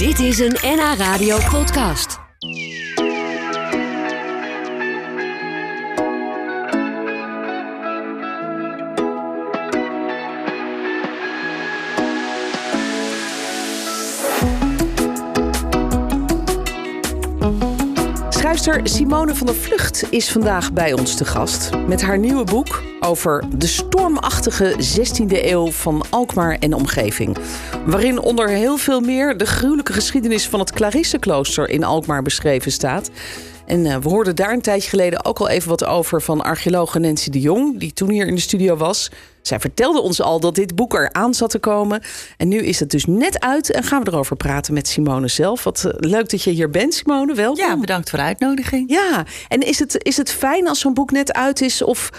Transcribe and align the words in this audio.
Dit 0.00 0.18
is 0.18 0.38
een 0.38 0.56
NH 0.62 0.94
Radio 0.96 1.38
podcast. 1.50 2.18
Schrijfster 18.28 18.80
Simone 18.88 19.34
van 19.34 19.46
der 19.46 19.54
Vlucht 19.54 20.06
is 20.10 20.30
vandaag 20.30 20.72
bij 20.72 20.92
ons 20.92 21.16
te 21.16 21.24
gast. 21.24 21.70
Met 21.86 22.02
haar 22.02 22.18
nieuwe 22.18 22.44
boek 22.44 22.89
over 23.10 23.44
de 23.56 23.66
stormachtige 23.66 24.74
16e 24.74 25.44
eeuw 25.44 25.70
van 25.70 26.04
Alkmaar 26.10 26.56
en 26.58 26.74
omgeving. 26.74 27.36
Waarin 27.86 28.18
onder 28.18 28.48
heel 28.48 28.76
veel 28.76 29.00
meer 29.00 29.36
de 29.36 29.46
gruwelijke 29.46 29.92
geschiedenis 29.92 30.48
van 30.48 30.60
het 30.60 30.72
Clarisseklooster 30.72 31.68
in 31.68 31.84
Alkmaar 31.84 32.22
beschreven 32.22 32.72
staat. 32.72 33.10
En 33.66 33.84
uh, 33.84 33.96
we 33.96 34.08
hoorden 34.08 34.36
daar 34.36 34.52
een 34.52 34.60
tijdje 34.60 34.88
geleden 34.88 35.24
ook 35.24 35.38
al 35.38 35.48
even 35.48 35.68
wat 35.68 35.84
over 35.84 36.22
van 36.22 36.40
archeoloog 36.40 36.98
Nancy 36.98 37.30
de 37.30 37.40
Jong, 37.40 37.78
die 37.78 37.92
toen 37.92 38.10
hier 38.10 38.26
in 38.26 38.34
de 38.34 38.40
studio 38.40 38.76
was. 38.76 39.10
Zij 39.42 39.60
vertelde 39.60 40.00
ons 40.00 40.20
al 40.20 40.40
dat 40.40 40.54
dit 40.54 40.74
boek 40.74 40.94
eraan 40.94 41.34
zat 41.34 41.50
te 41.50 41.58
komen. 41.58 42.02
En 42.36 42.48
nu 42.48 42.58
is 42.58 42.80
het 42.80 42.90
dus 42.90 43.04
net 43.06 43.40
uit 43.40 43.70
en 43.70 43.82
gaan 43.82 44.02
we 44.02 44.10
erover 44.10 44.36
praten 44.36 44.74
met 44.74 44.88
Simone 44.88 45.28
zelf. 45.28 45.64
Wat 45.64 45.84
uh, 45.86 45.92
leuk 45.96 46.30
dat 46.30 46.42
je 46.42 46.50
hier 46.50 46.70
bent, 46.70 46.94
Simone. 46.94 47.34
Welkom. 47.34 47.64
Ja, 47.64 47.76
bedankt 47.76 48.10
voor 48.10 48.18
de 48.18 48.24
uitnodiging. 48.24 48.90
Ja, 48.90 49.24
en 49.48 49.60
is 49.60 49.78
het, 49.78 50.04
is 50.04 50.16
het 50.16 50.30
fijn 50.30 50.68
als 50.68 50.80
zo'n 50.80 50.94
boek 50.94 51.10
net 51.10 51.32
uit 51.32 51.60
is? 51.60 51.82
Of 51.82 52.10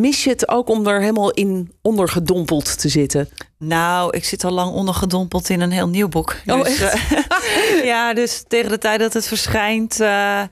mis 0.00 0.24
je 0.24 0.30
het 0.30 0.48
ook 0.48 0.68
om 0.68 0.86
er 0.86 1.00
helemaal 1.00 1.30
in 1.30 1.72
ondergedompeld 1.82 2.78
te 2.78 2.88
zitten? 2.88 3.28
Nou, 3.58 4.16
ik 4.16 4.24
zit 4.24 4.44
al 4.44 4.50
lang 4.52 4.72
ondergedompeld 4.72 5.48
in 5.48 5.60
een 5.60 5.70
heel 5.70 5.88
nieuw 5.88 6.08
boek. 6.08 6.36
Oh, 6.46 6.64
dus, 6.64 6.80
uh, 6.80 6.94
ja, 7.92 8.14
dus 8.14 8.44
tegen 8.48 8.70
de 8.70 8.78
tijd 8.78 9.00
dat 9.00 9.12
het 9.12 9.26
verschijnt, 9.26 10.00
uh, 10.00 10.42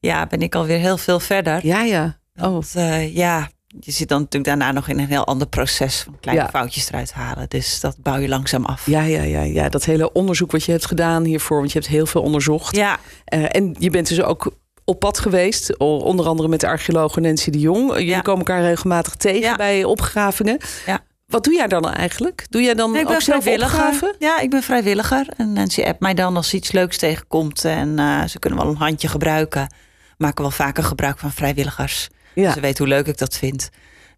ja, 0.00 0.26
ben 0.26 0.42
ik 0.42 0.54
alweer 0.54 0.78
heel 0.78 0.98
veel 0.98 1.20
verder. 1.20 1.66
Ja, 1.66 1.82
ja. 1.82 2.18
Oh. 2.36 2.42
Want, 2.42 2.72
uh, 2.76 3.14
ja, 3.16 3.48
je 3.80 3.90
zit 3.90 4.08
dan 4.08 4.18
natuurlijk 4.18 4.44
daarna 4.44 4.72
nog 4.72 4.88
in 4.88 4.98
een 4.98 5.08
heel 5.08 5.26
ander 5.26 5.46
proces 5.46 6.00
van 6.00 6.16
kleine 6.20 6.42
ja. 6.42 6.48
foutjes 6.48 6.88
eruit 6.88 7.12
halen. 7.12 7.48
Dus 7.48 7.80
dat 7.80 7.96
bouw 7.98 8.18
je 8.18 8.28
langzaam 8.28 8.64
af. 8.64 8.86
Ja, 8.86 9.02
ja, 9.02 9.22
ja, 9.22 9.42
ja, 9.42 9.68
dat 9.68 9.84
hele 9.84 10.12
onderzoek 10.12 10.52
wat 10.52 10.64
je 10.64 10.72
hebt 10.72 10.86
gedaan 10.86 11.24
hiervoor, 11.24 11.58
want 11.58 11.72
je 11.72 11.78
hebt 11.78 11.90
heel 11.90 12.06
veel 12.06 12.22
onderzocht. 12.22 12.76
Ja. 12.76 12.98
Uh, 13.34 13.44
en 13.48 13.76
je 13.78 13.90
bent 13.90 14.08
dus 14.08 14.22
ook 14.22 14.52
op 14.84 14.98
pad 14.98 15.18
geweest, 15.18 15.76
onder 15.78 16.26
andere 16.26 16.48
met 16.48 16.60
de 16.60 16.66
archeoloog 16.66 17.16
Nancy 17.16 17.50
de 17.50 17.58
Jong. 17.58 17.90
Jullie 17.90 18.06
ja. 18.06 18.20
komen 18.20 18.46
elkaar 18.46 18.62
regelmatig 18.62 19.14
tegen 19.14 19.40
ja. 19.40 19.56
bij 19.56 19.84
opgravingen. 19.84 20.58
Ja. 20.86 21.00
Wat 21.26 21.44
doe 21.44 21.54
jij 21.54 21.66
dan 21.66 21.90
eigenlijk? 21.90 22.46
Doe 22.50 22.62
jij 22.62 22.74
dan 22.74 22.92
nee, 22.92 23.00
ik 23.00 23.10
ook 23.10 23.20
zelf 23.20 23.46
opgaven? 23.46 24.14
Ja, 24.18 24.40
ik 24.40 24.50
ben 24.50 24.62
vrijwilliger. 24.62 25.26
En 25.36 25.52
Nancy 25.52 25.82
appt 25.82 26.00
mij 26.00 26.14
dan 26.14 26.36
als 26.36 26.48
ze 26.48 26.56
iets 26.56 26.72
leuks 26.72 26.96
tegenkomt. 26.96 27.64
En 27.64 27.98
uh, 27.98 28.24
ze 28.24 28.38
kunnen 28.38 28.58
wel 28.58 28.68
een 28.68 28.76
handje 28.76 29.08
gebruiken. 29.08 29.74
Maken 30.18 30.42
wel 30.42 30.50
vaker 30.50 30.84
gebruik 30.84 31.18
van 31.18 31.32
vrijwilligers. 31.32 32.08
Ja. 32.34 32.52
Ze 32.52 32.60
weet 32.60 32.78
hoe 32.78 32.86
leuk 32.86 33.06
ik 33.06 33.18
dat 33.18 33.36
vind. 33.36 33.70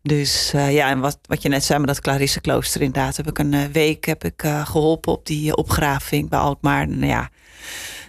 Dus 0.03 0.53
uh, 0.55 0.73
ja, 0.73 0.89
en 0.89 1.01
wat, 1.01 1.19
wat 1.23 1.42
je 1.42 1.48
net 1.48 1.64
zei 1.64 1.78
met 1.78 1.89
dat 1.89 2.01
Clarisse 2.01 2.41
klooster 2.41 2.80
inderdaad. 2.80 3.17
Heb 3.17 3.28
ik 3.28 3.39
een 3.39 3.53
uh, 3.53 3.64
week 3.73 4.05
heb 4.05 4.25
ik, 4.25 4.42
uh, 4.42 4.67
geholpen 4.67 5.12
op 5.12 5.27
die 5.27 5.56
opgraving 5.56 6.28
bij 6.28 6.39
Alkmaar. 6.39 6.89
Nou 6.89 7.06
ja, 7.06 7.30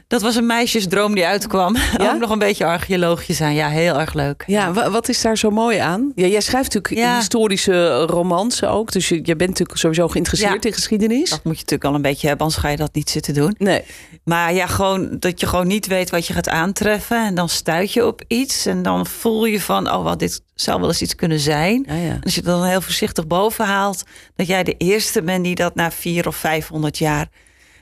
dat 0.08 0.22
was 0.22 0.36
een 0.36 0.46
meisjesdroom 0.46 1.16
die 1.16 1.26
uitkwam. 1.26 1.76
Ja? 1.98 2.14
Ook 2.14 2.20
nog 2.20 2.30
een 2.30 2.40
beetje 2.40 2.66
archeologisch 2.66 3.38
zijn. 3.38 3.56
Ja, 3.56 3.70
heel 3.70 4.00
erg 4.00 4.14
leuk. 4.14 4.44
Ja, 4.48 4.92
wat 4.92 5.10
is 5.10 5.22
daar 5.22 5.38
zo 5.38 5.50
mooi 5.50 5.78
aan? 5.78 6.12
Ja, 6.16 6.28
jij 6.28 6.42
schrijft 6.42 6.74
natuurlijk 6.74 7.08
ja. 7.08 7.18
historische 7.18 8.02
romans 8.02 8.64
ook. 8.64 8.92
Dus 8.92 9.10
je, 9.10 9.16
je 9.16 9.36
bent 9.36 9.50
natuurlijk 9.50 9.80
sowieso 9.80 10.08
geïnteresseerd 10.08 10.64
ja. 10.64 10.70
in 10.70 10.76
geschiedenis. 10.76 11.30
Dat 11.30 11.44
moet 11.44 11.54
je 11.54 11.62
natuurlijk 11.62 11.90
al 11.90 11.96
een 11.96 12.02
beetje 12.02 12.28
hebben, 12.28 12.46
anders 12.46 12.64
ga 12.64 12.70
je 12.70 12.78
dat 12.78 12.94
niet 12.94 13.10
zitten 13.10 13.34
doen. 13.34 13.56
Nee. 13.58 13.84
Maar 14.24 14.54
ja, 14.54 14.68
gewoon 14.68 15.20
dat 15.20 15.40
je 15.40 15.48
gewoon 15.48 15.68
niet 15.68 15.88
weet 15.88 16.10
wat 16.10 16.28
je 16.28 16.34
gaat 16.34 16.50
aantreffen. 16.50 17.26
En 17.26 17.36
dan 17.36 17.50
stuit 17.50 17.94
je 17.94 18.06
op 18.06 18.22
iets. 18.28 18.66
En 18.66 18.84
dan 18.84 19.06
voel 19.06 19.46
je 19.46 19.62
van, 19.62 19.92
oh 19.92 20.04
wat, 20.04 20.20
dit 20.20 20.42
zou 20.56 20.80
wel 20.80 20.90
eens 20.90 21.02
iets 21.02 21.16
kunnen 21.16 21.40
zijn. 21.40 21.86
Ja, 21.88 21.96
ja. 21.96 22.10
En 22.10 22.22
als 22.24 22.34
je 22.34 22.40
het 22.40 22.50
dan 22.50 22.64
heel 22.64 22.82
voorzichtig 22.82 23.28
boven 23.28 23.66
haalt... 23.66 24.04
dat 24.36 24.48
jij 24.48 24.64
de 24.64 24.76
eerste 24.78 25.22
bent 25.22 25.44
die 25.44 25.56
dat 25.56 25.76
na 25.76 25.92
vier 25.92 26.28
of 26.28 26.36
vijfhonderd 26.36 26.98
jaar... 26.98 27.28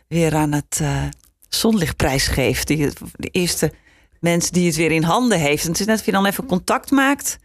weer 0.08 0.36
aan 0.36 0.52
het... 0.52 0.80
Uh, 0.82 1.04
zonlichtprijs 1.60 2.28
geeft. 2.28 2.68
Die, 2.68 2.90
de 3.16 3.30
eerste 3.32 3.72
mens 4.20 4.50
die 4.50 4.68
het 4.68 4.76
weer 4.76 4.92
in 4.92 5.04
handen 5.04 5.40
heeft. 5.40 5.64
En 5.64 5.70
het 5.72 5.80
is 5.80 5.86
net 5.86 6.00
of 6.00 6.06
je 6.06 6.12
dan 6.12 6.26
even 6.26 6.46
contact 6.46 6.92
maakt 6.92 7.38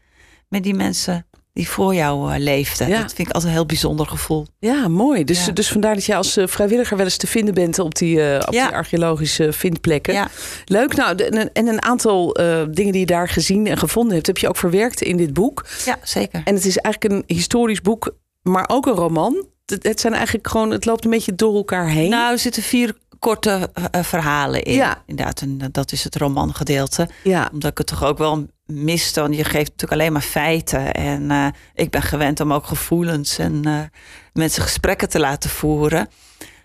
met 0.49 0.63
die 0.63 0.75
mensen 0.75 1.27
die 1.53 1.69
voor 1.69 1.95
jou 1.95 2.33
uh, 2.33 2.39
leefden. 2.39 2.89
Ja. 2.89 3.01
Dat 3.01 3.13
vind 3.15 3.29
ik 3.29 3.35
altijd 3.35 3.45
een 3.45 3.59
heel 3.59 3.67
bijzonder 3.67 4.07
gevoel. 4.07 4.47
Ja, 4.59 4.89
mooi. 4.89 5.25
Dus, 5.25 5.47
ja. 5.47 5.53
dus 5.53 5.69
vandaar 5.69 5.95
dat 5.95 6.05
jij 6.05 6.17
als 6.17 6.37
uh, 6.37 6.47
vrijwilliger 6.47 6.97
wel 6.97 7.07
eens 7.07 7.17
te 7.17 7.27
vinden 7.27 7.55
bent 7.55 7.79
op 7.79 7.95
die, 7.95 8.17
uh, 8.17 8.35
op 8.47 8.53
ja. 8.53 8.67
die 8.67 8.77
archeologische 8.77 9.53
vindplekken. 9.53 10.15
Ja. 10.15 10.29
Leuk. 10.65 10.97
Nou, 10.97 11.17
en 11.53 11.67
een 11.67 11.83
aantal 11.83 12.33
dingen 12.71 12.93
die 12.93 12.99
je 12.99 13.07
daar 13.07 13.29
gezien 13.29 13.67
en 13.67 13.79
gevonden 13.79 14.15
hebt, 14.15 14.27
heb 14.27 14.39
je 14.39 14.49
ook 14.49 14.57
verwerkt 14.57 15.03
in 15.03 15.17
dit 15.17 15.33
boek. 15.33 15.67
Ja, 15.85 15.99
zeker. 16.03 16.43
En 16.45 16.55
het 16.55 16.65
is 16.65 16.77
eigenlijk 16.77 17.15
een 17.15 17.37
historisch 17.37 17.81
boek, 17.81 18.15
maar 18.43 18.69
ook 18.69 18.87
een 18.87 18.93
roman. 18.93 19.47
Het, 19.67 19.83
het 19.83 20.01
zijn 20.01 20.13
eigenlijk 20.15 20.49
gewoon, 20.49 20.71
het 20.71 20.85
loopt 20.85 21.05
een 21.05 21.11
beetje 21.11 21.35
door 21.35 21.55
elkaar 21.55 21.89
heen. 21.89 22.11
Nou, 22.11 22.33
er 22.33 22.39
zitten 22.39 22.63
vier 22.63 22.95
korte 23.21 23.71
uh, 23.95 24.03
verhalen 24.03 24.63
in. 24.63 24.75
Ja. 24.75 25.03
Inderdaad, 25.07 25.41
en 25.41 25.59
dat 25.73 25.93
is 25.93 26.05
het 26.05 26.17
romangedeelte. 26.17 27.09
Ja. 27.23 27.49
Omdat 27.53 27.71
ik 27.71 27.79
het 27.79 27.87
toch 27.87 28.05
ook 28.05 28.19
wel 28.19 28.47
mis 28.67 29.13
dan. 29.13 29.33
Je 29.33 29.45
geeft 29.45 29.71
natuurlijk 29.71 30.01
alleen 30.01 30.13
maar 30.13 30.23
feiten. 30.23 30.93
En 30.93 31.23
uh, 31.23 31.47
ik 31.75 31.91
ben 31.91 32.03
gewend 32.03 32.41
om 32.41 32.53
ook 32.53 32.67
gevoelens 32.67 33.39
en 33.39 33.69
uh, 33.69 33.81
mensen 34.33 34.63
gesprekken 34.63 35.09
te 35.09 35.19
laten 35.19 35.51
voeren. 35.51 36.09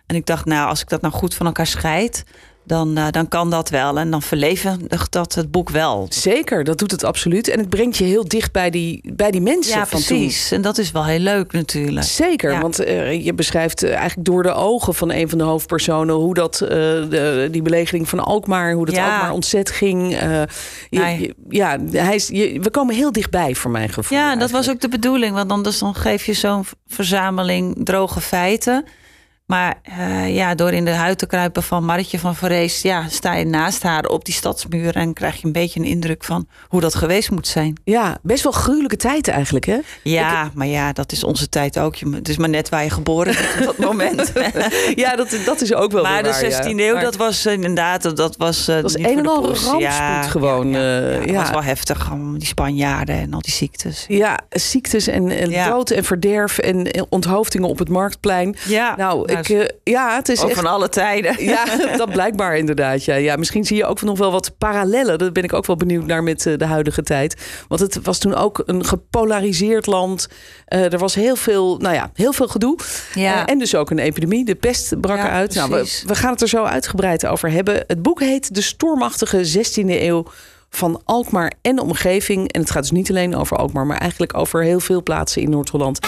En 0.05 0.15
ik 0.15 0.25
dacht, 0.25 0.45
nou, 0.45 0.69
als 0.69 0.81
ik 0.81 0.89
dat 0.89 1.01
nou 1.01 1.13
goed 1.13 1.35
van 1.35 1.45
elkaar 1.45 1.67
scheid, 1.67 2.23
dan, 2.65 2.97
uh, 2.97 3.07
dan 3.11 3.27
kan 3.27 3.49
dat 3.49 3.69
wel. 3.69 3.99
En 3.99 4.11
dan 4.11 4.21
verlevendigt 4.21 5.11
dat 5.11 5.35
het 5.35 5.51
boek 5.51 5.69
wel. 5.69 6.05
Zeker, 6.09 6.63
dat 6.63 6.77
doet 6.77 6.91
het 6.91 7.03
absoluut. 7.03 7.47
En 7.47 7.59
het 7.59 7.69
brengt 7.69 7.97
je 7.97 8.03
heel 8.03 8.27
dicht 8.27 8.51
bij 8.51 8.69
die, 8.69 9.13
bij 9.13 9.31
die 9.31 9.41
mensen 9.41 9.77
ja, 9.77 9.85
van 9.85 9.99
precies. 9.99 10.47
toen. 10.47 10.57
En 10.57 10.63
dat 10.63 10.77
is 10.77 10.91
wel 10.91 11.05
heel 11.05 11.19
leuk 11.19 11.51
natuurlijk. 11.51 12.05
Zeker, 12.05 12.51
ja. 12.51 12.61
want 12.61 12.85
uh, 12.85 13.25
je 13.25 13.33
beschrijft 13.33 13.83
uh, 13.83 13.89
eigenlijk 13.89 14.27
door 14.27 14.43
de 14.43 14.53
ogen 14.53 14.95
van 14.95 15.11
een 15.11 15.29
van 15.29 15.37
de 15.37 15.43
hoofdpersonen... 15.43 16.15
hoe 16.15 16.33
dat, 16.33 16.57
de, 16.57 17.47
die 17.51 17.61
belegering 17.61 18.09
van 18.09 18.19
Alkmaar, 18.19 18.73
hoe 18.73 18.85
dat 18.85 18.95
ja. 18.95 19.13
Alkmaar 19.13 19.31
ontzet 19.31 19.69
ging. 19.69 20.19
Je, 20.19 20.47
je, 20.89 21.35
ja, 21.49 21.77
hij 21.91 22.15
is, 22.15 22.27
je, 22.27 22.59
we 22.61 22.69
komen 22.69 22.95
heel 22.95 23.11
dichtbij 23.11 23.55
voor 23.55 23.71
mijn 23.71 23.89
gevoel. 23.89 24.17
Ja, 24.17 24.23
eigenlijk. 24.23 24.51
dat 24.51 24.65
was 24.65 24.75
ook 24.75 24.81
de 24.81 24.89
bedoeling. 24.89 25.35
Want 25.35 25.51
anders 25.51 25.79
dan 25.79 25.95
geef 25.95 26.25
je 26.25 26.33
zo'n 26.33 26.65
verzameling 26.87 27.85
droge 27.85 28.21
feiten... 28.21 28.85
Maar 29.45 29.81
uh, 29.99 30.35
ja, 30.35 30.55
door 30.55 30.71
in 30.71 30.85
de 30.85 30.91
huid 30.91 31.17
te 31.17 31.25
kruipen 31.25 31.63
van 31.63 31.85
Marretje 31.85 32.19
van 32.19 32.35
Verrees... 32.35 32.81
Ja, 32.81 33.07
sta 33.09 33.33
je 33.33 33.45
naast 33.45 33.83
haar 33.83 34.05
op 34.05 34.25
die 34.25 34.33
stadsmuur... 34.33 34.95
en 34.95 35.13
krijg 35.13 35.35
je 35.35 35.45
een 35.45 35.51
beetje 35.51 35.79
een 35.79 35.85
indruk 35.85 36.23
van 36.23 36.47
hoe 36.67 36.81
dat 36.81 36.95
geweest 36.95 37.31
moet 37.31 37.47
zijn. 37.47 37.79
Ja, 37.83 38.17
best 38.21 38.43
wel 38.43 38.51
gruwelijke 38.51 38.95
tijd 38.95 39.27
eigenlijk, 39.27 39.65
hè? 39.65 39.79
Ja, 40.03 40.45
Ik... 40.45 40.53
maar 40.53 40.67
ja, 40.67 40.93
dat 40.93 41.11
is 41.11 41.23
onze 41.23 41.49
tijd 41.49 41.79
ook. 41.79 41.95
Het 41.97 42.29
is 42.29 42.37
maar 42.37 42.49
net 42.49 42.69
waar 42.69 42.83
je 42.83 42.89
geboren 42.89 43.35
bent 43.35 43.69
op 43.69 43.77
dat 43.77 43.85
moment. 43.85 44.31
ja, 44.95 45.15
dat, 45.15 45.37
dat 45.45 45.61
is 45.61 45.73
ook 45.73 45.91
wel 45.91 46.03
Maar 46.03 46.23
waar, 46.23 46.39
de 46.39 46.51
16e 46.51 46.79
eeuw, 46.79 46.93
maar... 46.93 47.03
dat 47.03 47.15
was 47.15 47.45
inderdaad... 47.45 48.15
Dat 48.15 48.37
was, 48.37 48.59
uh, 48.69 48.75
dat 48.75 48.83
was 48.83 48.97
een 48.97 49.05
en 49.05 49.27
al 49.27 49.43
rampspoed 49.43 49.81
ja, 49.81 50.21
gewoon. 50.21 50.69
Ja, 50.69 50.99
ja, 51.09 51.19
dat 51.19 51.35
was 51.35 51.49
wel 51.49 51.63
heftig. 51.63 52.09
Die 52.37 52.47
Spanjaarden 52.47 53.15
en 53.15 53.33
al 53.33 53.41
die 53.41 53.53
ziektes. 53.53 54.05
Ja, 54.07 54.39
ziektes 54.49 55.07
en, 55.07 55.29
en 55.29 55.69
dood 55.69 55.89
en 55.89 56.03
verderf... 56.03 56.57
en 56.57 57.05
onthoofdingen 57.09 57.69
op 57.69 57.79
het 57.79 57.89
Marktplein. 57.89 58.55
Ja, 58.67 58.95
nou, 58.95 59.33
ik... 59.39 59.49
Uh, 59.49 59.65
ja, 59.83 60.15
het 60.15 60.29
is 60.29 60.41
ook 60.41 60.49
echt... 60.49 60.59
van 60.59 60.69
alle 60.69 60.89
tijden. 60.89 61.35
Ja, 61.45 61.65
dat 61.97 62.11
blijkbaar 62.11 62.57
inderdaad. 62.57 63.05
Ja. 63.05 63.15
ja, 63.15 63.35
misschien 63.35 63.65
zie 63.65 63.77
je 63.77 63.85
ook 63.85 64.01
nog 64.01 64.17
wel 64.17 64.31
wat 64.31 64.57
parallellen. 64.57 65.17
Daar 65.17 65.31
ben 65.31 65.43
ik 65.43 65.53
ook 65.53 65.65
wel 65.65 65.75
benieuwd 65.75 66.05
naar 66.05 66.23
met 66.23 66.45
uh, 66.45 66.57
de 66.57 66.65
huidige 66.65 67.03
tijd. 67.03 67.41
Want 67.67 67.81
het 67.81 67.99
was 68.03 68.17
toen 68.19 68.35
ook 68.35 68.63
een 68.65 68.85
gepolariseerd 68.85 69.85
land. 69.85 70.27
Uh, 70.69 70.93
er 70.93 70.99
was 70.99 71.15
heel 71.15 71.35
veel, 71.35 71.77
nou 71.77 71.95
ja, 71.95 72.11
heel 72.13 72.33
veel 72.33 72.47
gedoe. 72.47 72.77
Ja. 73.13 73.35
Uh, 73.35 73.43
en 73.45 73.59
dus 73.59 73.75
ook 73.75 73.89
een 73.89 73.99
epidemie. 73.99 74.45
De 74.45 74.55
pest 74.55 74.99
brak 75.01 75.17
ja, 75.17 75.25
eruit. 75.25 75.55
Nou, 75.55 75.69
we, 75.69 76.01
we 76.05 76.15
gaan 76.15 76.31
het 76.31 76.41
er 76.41 76.47
zo 76.47 76.63
uitgebreid 76.63 77.25
over 77.25 77.51
hebben. 77.51 77.83
Het 77.87 78.01
boek 78.01 78.19
heet 78.19 78.55
De 78.55 78.61
Stormachtige 78.61 79.57
16e 79.57 79.89
Eeuw 79.89 80.25
van 80.69 81.01
Alkmaar 81.05 81.53
en 81.61 81.75
de 81.75 81.81
omgeving. 81.81 82.51
En 82.51 82.61
het 82.61 82.71
gaat 82.71 82.81
dus 82.81 82.91
niet 82.91 83.09
alleen 83.09 83.35
over 83.35 83.57
Alkmaar, 83.57 83.85
maar 83.85 83.97
eigenlijk 83.97 84.37
over 84.37 84.63
heel 84.63 84.79
veel 84.79 85.03
plaatsen 85.03 85.41
in 85.41 85.49
Noord-Holland. 85.49 85.99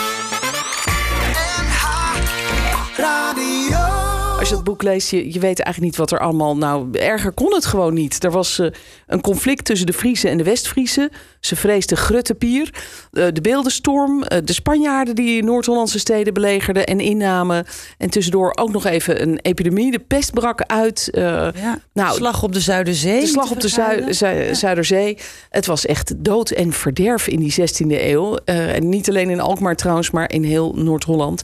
Als 4.47 4.55
je 4.55 4.61
het 4.63 4.71
boek 4.71 4.83
leest, 4.83 5.09
je, 5.09 5.33
je 5.33 5.39
weet 5.39 5.59
eigenlijk 5.59 5.79
niet 5.79 5.95
wat 5.95 6.11
er 6.11 6.19
allemaal... 6.19 6.57
Nou, 6.57 6.91
erger 6.91 7.31
kon 7.31 7.53
het 7.53 7.65
gewoon 7.65 7.93
niet. 7.93 8.23
Er 8.23 8.31
was 8.31 8.59
uh, 8.59 8.67
een 9.07 9.21
conflict 9.21 9.65
tussen 9.65 9.87
de 9.87 9.93
Friese 9.93 10.29
en 10.29 10.37
de 10.37 10.43
West-Friese. 10.43 11.11
Ze 11.39 11.55
vreesden 11.55 11.97
Gruttepier, 11.97 12.73
uh, 13.11 13.25
de 13.33 13.41
beeldenstorm... 13.41 14.17
Uh, 14.17 14.37
de 14.43 14.53
Spanjaarden 14.53 15.15
die 15.15 15.43
Noord-Hollandse 15.43 15.99
steden 15.99 16.33
belegerden 16.33 16.85
en 16.85 16.99
innamen. 16.99 17.65
En 17.97 18.09
tussendoor 18.09 18.51
ook 18.55 18.71
nog 18.71 18.85
even 18.85 19.21
een 19.21 19.39
epidemie. 19.41 19.91
De 19.91 19.99
pest 19.99 20.33
brak 20.33 20.61
uit. 20.61 21.09
ja. 21.11 21.53
nou, 21.93 22.15
slag 22.15 22.43
op 22.43 22.53
de 22.53 22.59
Zuiderzee. 22.59 23.21
De 23.21 23.27
slag 23.27 23.51
op 23.51 23.59
de 23.59 23.67
Zu 23.67 24.13
Zu 24.13 24.27
ja. 24.27 24.53
Zuiderzee. 24.53 25.17
Het 25.49 25.65
was 25.65 25.85
echt 25.85 26.13
dood 26.17 26.49
en 26.49 26.73
verderf 26.73 27.27
in 27.27 27.39
die 27.39 27.53
16e 27.53 27.87
eeuw. 27.87 28.35
en 28.45 28.89
niet 28.89 29.09
alleen 29.09 29.29
in 29.29 29.39
Alkmaar 29.39 29.75
trouwens, 29.75 30.11
maar 30.11 30.31
in 30.31 30.43
heel 30.43 30.73
Noord-Holland. 30.75 31.41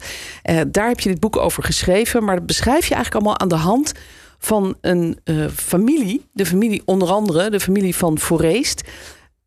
daar 0.67 0.87
heb 0.87 0.99
je 0.99 1.09
dit 1.09 1.19
boek 1.19 1.37
over 1.37 1.63
geschreven, 1.63 2.23
maar 2.23 2.35
dat 2.35 2.45
beschrijf 2.45 2.85
je 2.85 2.92
eigenlijk 2.93 3.15
allemaal 3.15 3.39
aan 3.39 3.47
de 3.47 3.65
hand 3.65 3.91
van 4.39 4.77
een 4.81 5.19
uh, 5.25 5.47
familie. 5.55 6.29
De 6.33 6.45
familie, 6.45 6.81
onder 6.85 7.11
andere 7.11 7.49
de 7.49 7.59
familie 7.59 7.95
van 7.95 8.19
Foreest. 8.19 8.81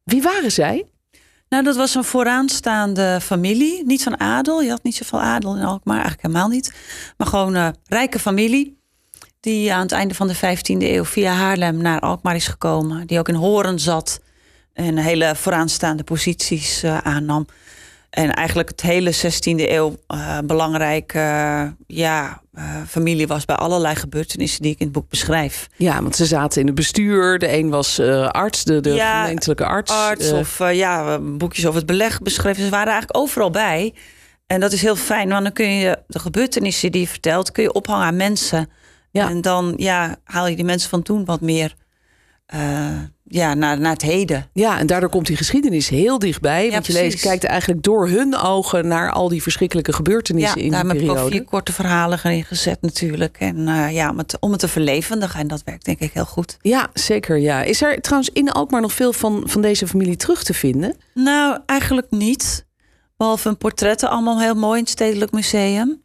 Wie 0.05 0.23
waren 0.23 0.53
zij? 0.53 0.85
Nou, 1.49 1.65
dat 1.65 1.77
was 1.77 1.95
een 1.95 2.05
vooraanstaande 2.05 3.19
familie. 3.23 3.85
Niet 3.85 4.03
van 4.03 4.21
adel. 4.21 4.63
Je 4.63 4.71
had 4.71 4.83
niet 4.83 4.97
zoveel 4.97 5.21
adel 5.21 5.57
in 5.57 5.65
Alkmaar, 5.65 5.97
eigenlijk 5.97 6.27
helemaal 6.27 6.49
niet. 6.49 6.75
Maar 7.17 7.27
gewoon 7.27 7.55
een 7.55 7.75
rijke 7.85 8.19
familie. 8.19 8.81
Die 9.41 9.73
aan 9.73 9.83
het 9.83 9.93
einde 9.93 10.15
van 10.15 10.29
de 10.29 10.37
15e 10.37 10.83
eeuw 10.83 11.05
via 11.05 11.33
Haarlem 11.33 11.77
naar 11.77 12.01
Alkmaar 12.01 12.35
is 12.35 12.49
gekomen. 12.49 13.07
Die 13.07 13.19
ook 13.19 13.29
in 13.29 13.35
Horen 13.35 13.79
zat. 13.79 14.21
En 14.73 14.97
hele 14.97 15.33
vooraanstaande 15.37 16.05
posities 16.05 16.85
uh, 16.85 16.99
aannam. 16.99 17.47
En 18.17 18.35
eigenlijk 18.35 18.69
het 18.69 18.81
hele 18.81 19.15
16e 19.15 19.71
eeuw 19.71 19.97
uh, 20.15 20.39
belangrijke 20.45 21.19
ja, 21.87 22.43
uh, 22.55 22.65
familie 22.89 23.27
was 23.27 23.45
bij 23.45 23.57
allerlei 23.57 23.95
gebeurtenissen 23.95 24.63
die 24.63 24.73
ik 24.73 24.79
in 24.79 24.85
het 24.85 24.95
boek 24.95 25.09
beschrijf. 25.09 25.67
Ja, 25.77 26.03
want 26.03 26.17
ze 26.17 26.27
zaten 26.27 26.61
in 26.61 26.67
het 26.67 26.75
bestuur. 26.75 27.39
De 27.39 27.53
een 27.53 27.71
was 27.71 28.01
arts, 28.29 28.65
de, 28.65 28.81
de 28.81 28.95
ja, 28.95 29.21
gemeentelijke 29.21 29.65
arts. 29.65 29.93
Arts 29.93 30.33
of 30.33 30.59
ja, 30.73 31.19
boekjes 31.19 31.67
over 31.67 31.79
het 31.79 31.87
beleg 31.87 32.21
beschreven. 32.23 32.65
Ze 32.65 32.71
waren 32.71 32.93
eigenlijk 32.93 33.19
overal 33.19 33.51
bij. 33.51 33.95
En 34.47 34.61
dat 34.61 34.73
is 34.73 34.83
heel 34.83 34.97
fijn, 34.97 35.29
want 35.29 35.43
dan 35.43 35.53
kun 35.53 35.71
je 35.71 35.99
de 36.07 36.19
gebeurtenissen 36.19 36.93
die 36.93 37.01
je 37.01 37.09
vertelt, 37.09 37.53
kun 37.53 37.63
je 37.63 37.73
ophangen 37.73 38.07
aan 38.07 38.17
mensen. 38.17 38.71
Ja. 39.11 39.29
En 39.31 39.41
dan 39.41 39.75
ja, 39.77 40.17
haal 40.25 40.47
je 40.47 40.57
die 40.57 40.65
mensen 40.65 40.91
van 40.91 41.03
toen 41.03 41.25
wat 41.25 41.41
meer 41.41 41.75
ja, 43.29 43.55
naar, 43.55 43.81
naar 43.81 43.93
het 43.93 44.03
heden. 44.03 44.49
Ja, 44.53 44.79
en 44.79 44.87
daardoor 44.87 45.11
komt 45.11 45.27
die 45.27 45.37
geschiedenis 45.37 45.89
heel 45.89 46.19
dichtbij. 46.19 46.71
want 46.71 46.87
je 46.87 46.93
leest, 46.93 47.21
kijkt 47.21 47.45
eigenlijk 47.45 47.83
door 47.83 48.09
hun 48.09 48.37
ogen 48.37 48.89
naar 48.89 49.13
al 49.13 49.29
die 49.29 49.43
verschrikkelijke 49.43 49.93
gebeurtenissen 49.93 50.61
in 50.61 50.71
die 50.71 50.81
periode. 50.81 51.05
Ja, 51.05 51.15
daar 51.15 51.31
vier 51.31 51.45
korte 51.45 51.73
verhalen 51.73 52.19
erin 52.23 52.45
gezet 52.45 52.83
natuurlijk. 52.83 53.37
En 53.39 53.57
uh, 53.59 53.93
ja, 53.93 54.11
om 54.11 54.19
het, 54.19 54.37
om 54.41 54.51
het 54.51 54.61
te 54.61 54.69
verlevendigen. 54.69 55.41
En 55.41 55.49
dat 55.49 55.63
werkt 55.65 55.85
denk 55.85 55.99
ik 55.99 56.13
heel 56.13 56.25
goed. 56.25 56.57
Ja, 56.61 56.89
zeker. 56.93 57.39
Ja. 57.39 57.63
Is 57.63 57.83
er 57.83 58.01
trouwens 58.01 58.31
in 58.33 58.51
Alkmaar 58.51 58.81
nog 58.81 58.93
veel 58.93 59.13
van, 59.13 59.43
van 59.47 59.63
deze 59.63 59.87
familie 59.87 60.17
terug 60.17 60.43
te 60.43 60.55
vinden? 60.55 60.97
Nou, 61.15 61.59
eigenlijk 61.67 62.11
niet. 62.11 62.67
Behalve 63.17 63.49
een 63.49 63.59
portretten, 63.59 64.11
allemaal 64.11 64.41
heel 64.41 64.55
mooi 64.55 64.79
in 64.79 64.83
het 64.83 64.93
Stedelijk 64.93 65.33
Museum. 65.33 66.03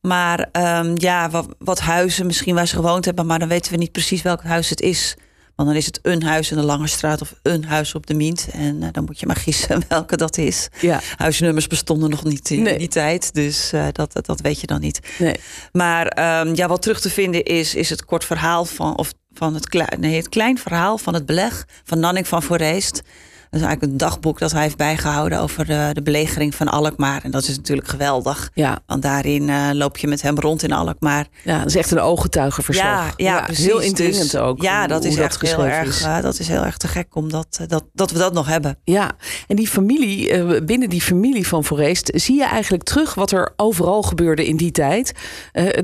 Maar 0.00 0.48
um, 0.52 0.92
ja, 0.94 1.30
wat, 1.30 1.46
wat 1.58 1.80
huizen 1.80 2.26
misschien 2.26 2.54
waar 2.54 2.66
ze 2.66 2.74
gewoond 2.74 3.04
hebben. 3.04 3.26
Maar 3.26 3.38
dan 3.38 3.48
weten 3.48 3.72
we 3.72 3.78
niet 3.78 3.92
precies 3.92 4.22
welk 4.22 4.42
huis 4.42 4.70
het 4.70 4.80
is. 4.80 5.16
Want 5.60 5.72
dan 5.72 5.80
is 5.80 5.86
het 5.86 5.98
een 6.02 6.22
huis 6.22 6.50
in 6.50 6.56
de 6.56 6.62
Lange 6.62 6.86
Straat 6.86 7.20
of 7.20 7.34
een 7.42 7.64
huis 7.64 7.94
op 7.94 8.06
de 8.06 8.14
Mient. 8.14 8.48
En 8.52 8.82
uh, 8.82 8.88
dan 8.92 9.04
moet 9.04 9.20
je 9.20 9.26
maar 9.26 9.36
gissen 9.36 9.82
welke 9.88 10.16
dat 10.16 10.38
is. 10.38 10.68
Ja. 10.80 11.00
Huisnummers 11.16 11.66
bestonden 11.66 12.10
nog 12.10 12.24
niet 12.24 12.50
in, 12.50 12.78
die 12.78 12.88
tijd. 12.88 13.34
Dus 13.34 13.72
uh, 13.72 13.86
dat, 13.92 14.26
dat 14.26 14.40
weet 14.40 14.60
je 14.60 14.66
dan 14.66 14.80
niet. 14.80 15.00
Nee. 15.18 15.34
Maar 15.72 16.40
um, 16.40 16.54
ja, 16.54 16.68
wat 16.68 16.82
terug 16.82 17.00
te 17.00 17.10
vinden 17.10 17.44
is, 17.44 17.74
is 17.74 17.90
het 17.90 18.04
kort 18.04 18.24
verhaal 18.24 18.64
van, 18.64 18.98
of 18.98 19.12
van 19.32 19.54
het, 19.54 19.68
klein, 19.68 20.00
nee, 20.00 20.16
het 20.16 20.28
klein 20.28 20.58
verhaal 20.58 20.98
van 20.98 21.14
het 21.14 21.26
beleg 21.26 21.66
van 21.84 21.98
Nanning 21.98 22.28
van 22.28 22.42
Voorreest. 22.42 23.02
Dat 23.50 23.60
is 23.60 23.66
eigenlijk 23.66 23.92
een 23.92 23.98
dagboek 23.98 24.38
dat 24.38 24.52
hij 24.52 24.62
heeft 24.62 24.76
bijgehouden 24.76 25.40
over 25.40 25.66
de, 25.66 25.90
de 25.92 26.02
belegering 26.02 26.54
van 26.54 26.68
Alkmaar. 26.68 27.24
En 27.24 27.30
dat 27.30 27.42
is 27.42 27.56
natuurlijk 27.56 27.88
geweldig. 27.88 28.50
Ja. 28.54 28.78
Want 28.86 29.02
daarin 29.02 29.48
uh, 29.48 29.70
loop 29.72 29.98
je 29.98 30.06
met 30.06 30.22
hem 30.22 30.38
rond 30.38 30.62
in 30.62 30.72
Alkmaar. 30.72 31.26
Ja, 31.44 31.58
dat 31.58 31.66
is 31.66 31.76
echt 31.76 31.90
een 31.90 32.00
ooggetuigenverslag. 32.00 32.86
Ja, 32.86 33.12
ja, 33.16 33.36
ja 33.36 33.44
precies. 33.44 33.64
Heel 33.64 33.78
indringend 33.78 34.30
dus, 34.30 34.40
ook. 34.40 34.62
Ja, 34.62 34.86
dat 34.86 35.04
is 35.04 35.16
echt 35.16 35.40
heel 35.40 35.66
erg. 35.66 36.02
Uh, 36.02 36.20
dat 36.20 36.38
is 36.38 36.48
heel 36.48 36.64
erg 36.64 36.76
te 36.76 36.88
gek 36.88 37.14
omdat 37.14 37.58
uh, 37.60 37.66
dat, 37.68 37.84
dat 37.92 38.10
we 38.10 38.18
dat 38.18 38.32
nog 38.32 38.46
hebben. 38.46 38.78
Ja, 38.84 39.10
en 39.46 39.56
die 39.56 39.68
familie, 39.68 40.62
binnen 40.62 40.88
die 40.88 41.02
familie 41.02 41.46
van 41.46 41.64
Forest, 41.64 42.10
zie 42.14 42.36
je 42.36 42.44
eigenlijk 42.46 42.82
terug 42.82 43.14
wat 43.14 43.30
er 43.30 43.52
overal 43.56 44.02
gebeurde 44.02 44.46
in 44.46 44.56
die 44.56 44.70
tijd. 44.70 45.12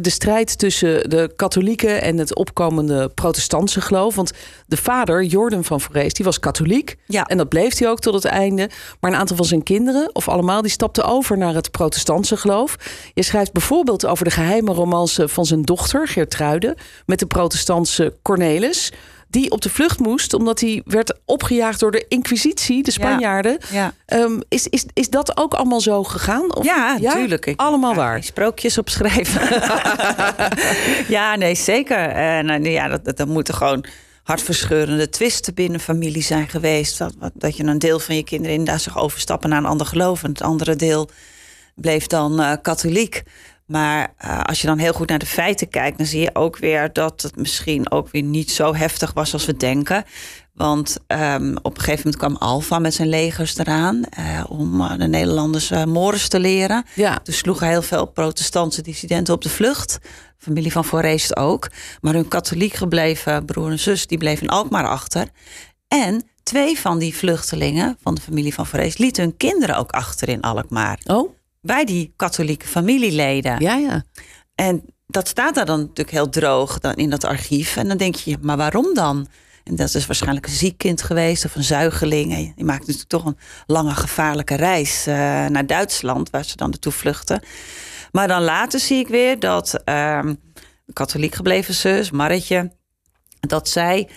de 0.00 0.10
strijd 0.10 0.58
tussen 0.58 1.10
de 1.10 1.32
katholieken 1.36 2.02
en 2.02 2.18
het 2.18 2.34
opkomende 2.34 3.08
protestantse 3.08 3.80
geloof. 3.80 4.14
Want 4.14 4.32
de 4.66 4.76
vader, 4.76 5.24
Jordan 5.24 5.64
van 5.64 5.80
Forest, 5.80 6.16
die 6.16 6.24
was 6.24 6.38
katholiek. 6.38 6.96
Ja. 7.06 7.24
En 7.24 7.36
dat 7.36 7.48
bleef 7.56 7.78
hij 7.78 7.88
ook 7.88 8.00
tot 8.00 8.14
het 8.14 8.24
einde. 8.24 8.70
Maar 9.00 9.10
een 9.10 9.18
aantal 9.18 9.36
van 9.36 9.44
zijn 9.44 9.62
kinderen, 9.62 10.10
of 10.12 10.28
allemaal, 10.28 10.62
die 10.62 10.70
stapten 10.70 11.04
over 11.04 11.38
naar 11.38 11.54
het 11.54 11.70
protestantse 11.70 12.36
geloof. 12.36 12.76
Je 13.14 13.22
schrijft 13.22 13.52
bijvoorbeeld 13.52 14.06
over 14.06 14.24
de 14.24 14.30
geheime 14.30 14.72
romance 14.72 15.28
van 15.28 15.46
zijn 15.46 15.62
dochter, 15.62 16.08
Geertruide, 16.08 16.76
met 17.06 17.18
de 17.18 17.26
protestantse 17.26 18.14
Cornelis 18.22 18.92
die 19.28 19.50
op 19.50 19.62
de 19.62 19.70
vlucht 19.70 19.98
moest 19.98 20.34
omdat 20.34 20.60
hij 20.60 20.82
werd 20.84 21.18
opgejaagd 21.24 21.80
door 21.80 21.90
de 21.90 22.04
Inquisitie, 22.08 22.82
de 22.82 22.90
Spanjaarden. 22.90 23.58
Ja, 23.70 23.92
ehm, 24.06 24.40
is, 24.48 24.66
is, 24.66 24.86
is 24.92 25.10
dat 25.10 25.36
ook 25.36 25.54
allemaal 25.54 25.80
zo 25.80 26.04
gegaan? 26.04 26.54
Of, 26.54 26.64
ja, 26.64 26.98
natuurlijk. 26.98 27.52
Allemaal 27.56 27.94
waar. 27.94 28.22
Sprookjes 28.22 28.78
opschrijven. 28.78 29.42
ja, 31.16 31.36
nee, 31.36 31.54
zeker. 31.54 32.08
En 32.08 32.64
uh, 32.64 32.72
ja, 32.72 32.88
dat, 32.88 33.16
dat 33.16 33.28
moeten 33.28 33.54
gewoon 33.54 33.84
hartverscheurende 34.26 35.08
twisten 35.08 35.54
binnen 35.54 35.80
familie 35.80 36.22
zijn 36.22 36.48
geweest. 36.48 36.98
Dat, 36.98 37.14
dat 37.34 37.56
je 37.56 37.64
een 37.64 37.78
deel 37.78 37.98
van 37.98 38.16
je 38.16 38.24
kinderen 38.24 38.56
inderdaad 38.56 38.82
zich 38.82 38.98
overstappen 38.98 39.48
naar 39.48 39.58
een 39.58 39.64
ander 39.64 39.86
geloof. 39.86 40.22
En 40.22 40.28
het 40.28 40.42
andere 40.42 40.76
deel 40.76 41.08
bleef 41.74 42.06
dan 42.06 42.40
uh, 42.40 42.52
katholiek. 42.62 43.22
Maar 43.66 44.14
uh, 44.24 44.40
als 44.40 44.60
je 44.60 44.66
dan 44.66 44.78
heel 44.78 44.92
goed 44.92 45.08
naar 45.08 45.18
de 45.18 45.26
feiten 45.26 45.68
kijkt, 45.68 45.98
dan 45.98 46.06
zie 46.06 46.20
je 46.20 46.34
ook 46.34 46.58
weer 46.58 46.92
dat 46.92 47.22
het 47.22 47.36
misschien 47.36 47.90
ook 47.90 48.08
weer 48.10 48.22
niet 48.22 48.50
zo 48.50 48.74
heftig 48.74 49.12
was 49.12 49.32
als 49.32 49.46
we 49.46 49.56
denken. 49.56 50.04
Want 50.56 50.96
um, 51.06 51.56
op 51.62 51.76
een 51.76 51.82
gegeven 51.82 52.10
moment 52.10 52.16
kwam 52.16 52.48
Alfa 52.48 52.78
met 52.78 52.94
zijn 52.94 53.08
legers 53.08 53.58
eraan 53.58 54.02
uh, 54.18 54.44
om 54.48 54.98
de 54.98 55.06
Nederlanders 55.06 55.70
uh, 55.70 55.84
Morris 55.84 56.28
te 56.28 56.40
leren. 56.40 56.84
Ja. 56.94 57.20
Dus 57.22 57.36
sloegen 57.36 57.68
heel 57.68 57.82
veel 57.82 58.06
protestantse 58.06 58.82
dissidenten 58.82 59.34
op 59.34 59.42
de 59.42 59.48
vlucht. 59.48 59.98
Familie 60.38 60.72
van 60.72 60.84
Forest 60.84 61.36
ook. 61.36 61.70
Maar 62.00 62.14
hun 62.14 62.28
katholiek 62.28 62.74
gebleven 62.74 63.44
broer 63.44 63.70
en 63.70 63.78
zus, 63.78 64.06
die 64.06 64.18
bleven 64.18 64.42
in 64.42 64.48
Alkmaar 64.48 64.88
achter. 64.88 65.28
En 65.88 66.28
twee 66.42 66.78
van 66.78 66.98
die 66.98 67.16
vluchtelingen 67.16 67.96
van 68.02 68.14
de 68.14 68.20
familie 68.20 68.54
van 68.54 68.66
Forest 68.66 68.98
lieten 68.98 69.22
hun 69.22 69.36
kinderen 69.36 69.76
ook 69.76 69.90
achter 69.90 70.28
in 70.28 70.40
Alkmaar. 70.40 71.00
Oh? 71.04 71.30
Bij 71.60 71.84
die 71.84 72.12
katholieke 72.16 72.66
familieleden. 72.66 73.60
Ja, 73.60 73.74
ja. 73.74 74.04
En 74.54 74.84
dat 75.06 75.28
staat 75.28 75.54
daar 75.54 75.66
dan 75.66 75.80
natuurlijk 75.80 76.10
heel 76.10 76.28
droog 76.28 76.78
dan 76.78 76.94
in 76.94 77.10
dat 77.10 77.24
archief. 77.24 77.76
En 77.76 77.88
dan 77.88 77.96
denk 77.96 78.14
je, 78.14 78.36
maar 78.40 78.56
waarom 78.56 78.94
dan? 78.94 79.26
En 79.66 79.76
dat 79.76 79.94
is 79.94 80.06
waarschijnlijk 80.06 80.46
een 80.46 80.52
ziek 80.52 80.78
kind 80.78 81.02
geweest 81.02 81.44
of 81.44 81.54
een 81.54 81.64
zuigeling. 81.64 82.34
En 82.34 82.52
die 82.56 82.64
maakt 82.64 82.80
natuurlijk 82.80 83.08
toch 83.08 83.24
een 83.24 83.36
lange 83.66 83.94
gevaarlijke 83.94 84.54
reis 84.54 85.06
uh, 85.08 85.14
naar 85.46 85.66
Duitsland, 85.66 86.30
waar 86.30 86.44
ze 86.44 86.56
dan 86.56 86.70
naartoe 86.70 86.92
vluchten. 86.92 87.40
Maar 88.12 88.28
dan 88.28 88.42
later 88.42 88.80
zie 88.80 88.98
ik 88.98 89.08
weer 89.08 89.38
dat 89.38 89.82
uh, 89.84 90.20
katholiek 90.92 91.34
gebleven 91.34 91.74
zus, 91.74 92.10
Marretje, 92.10 92.72
dat 93.40 93.68
zij 93.68 94.08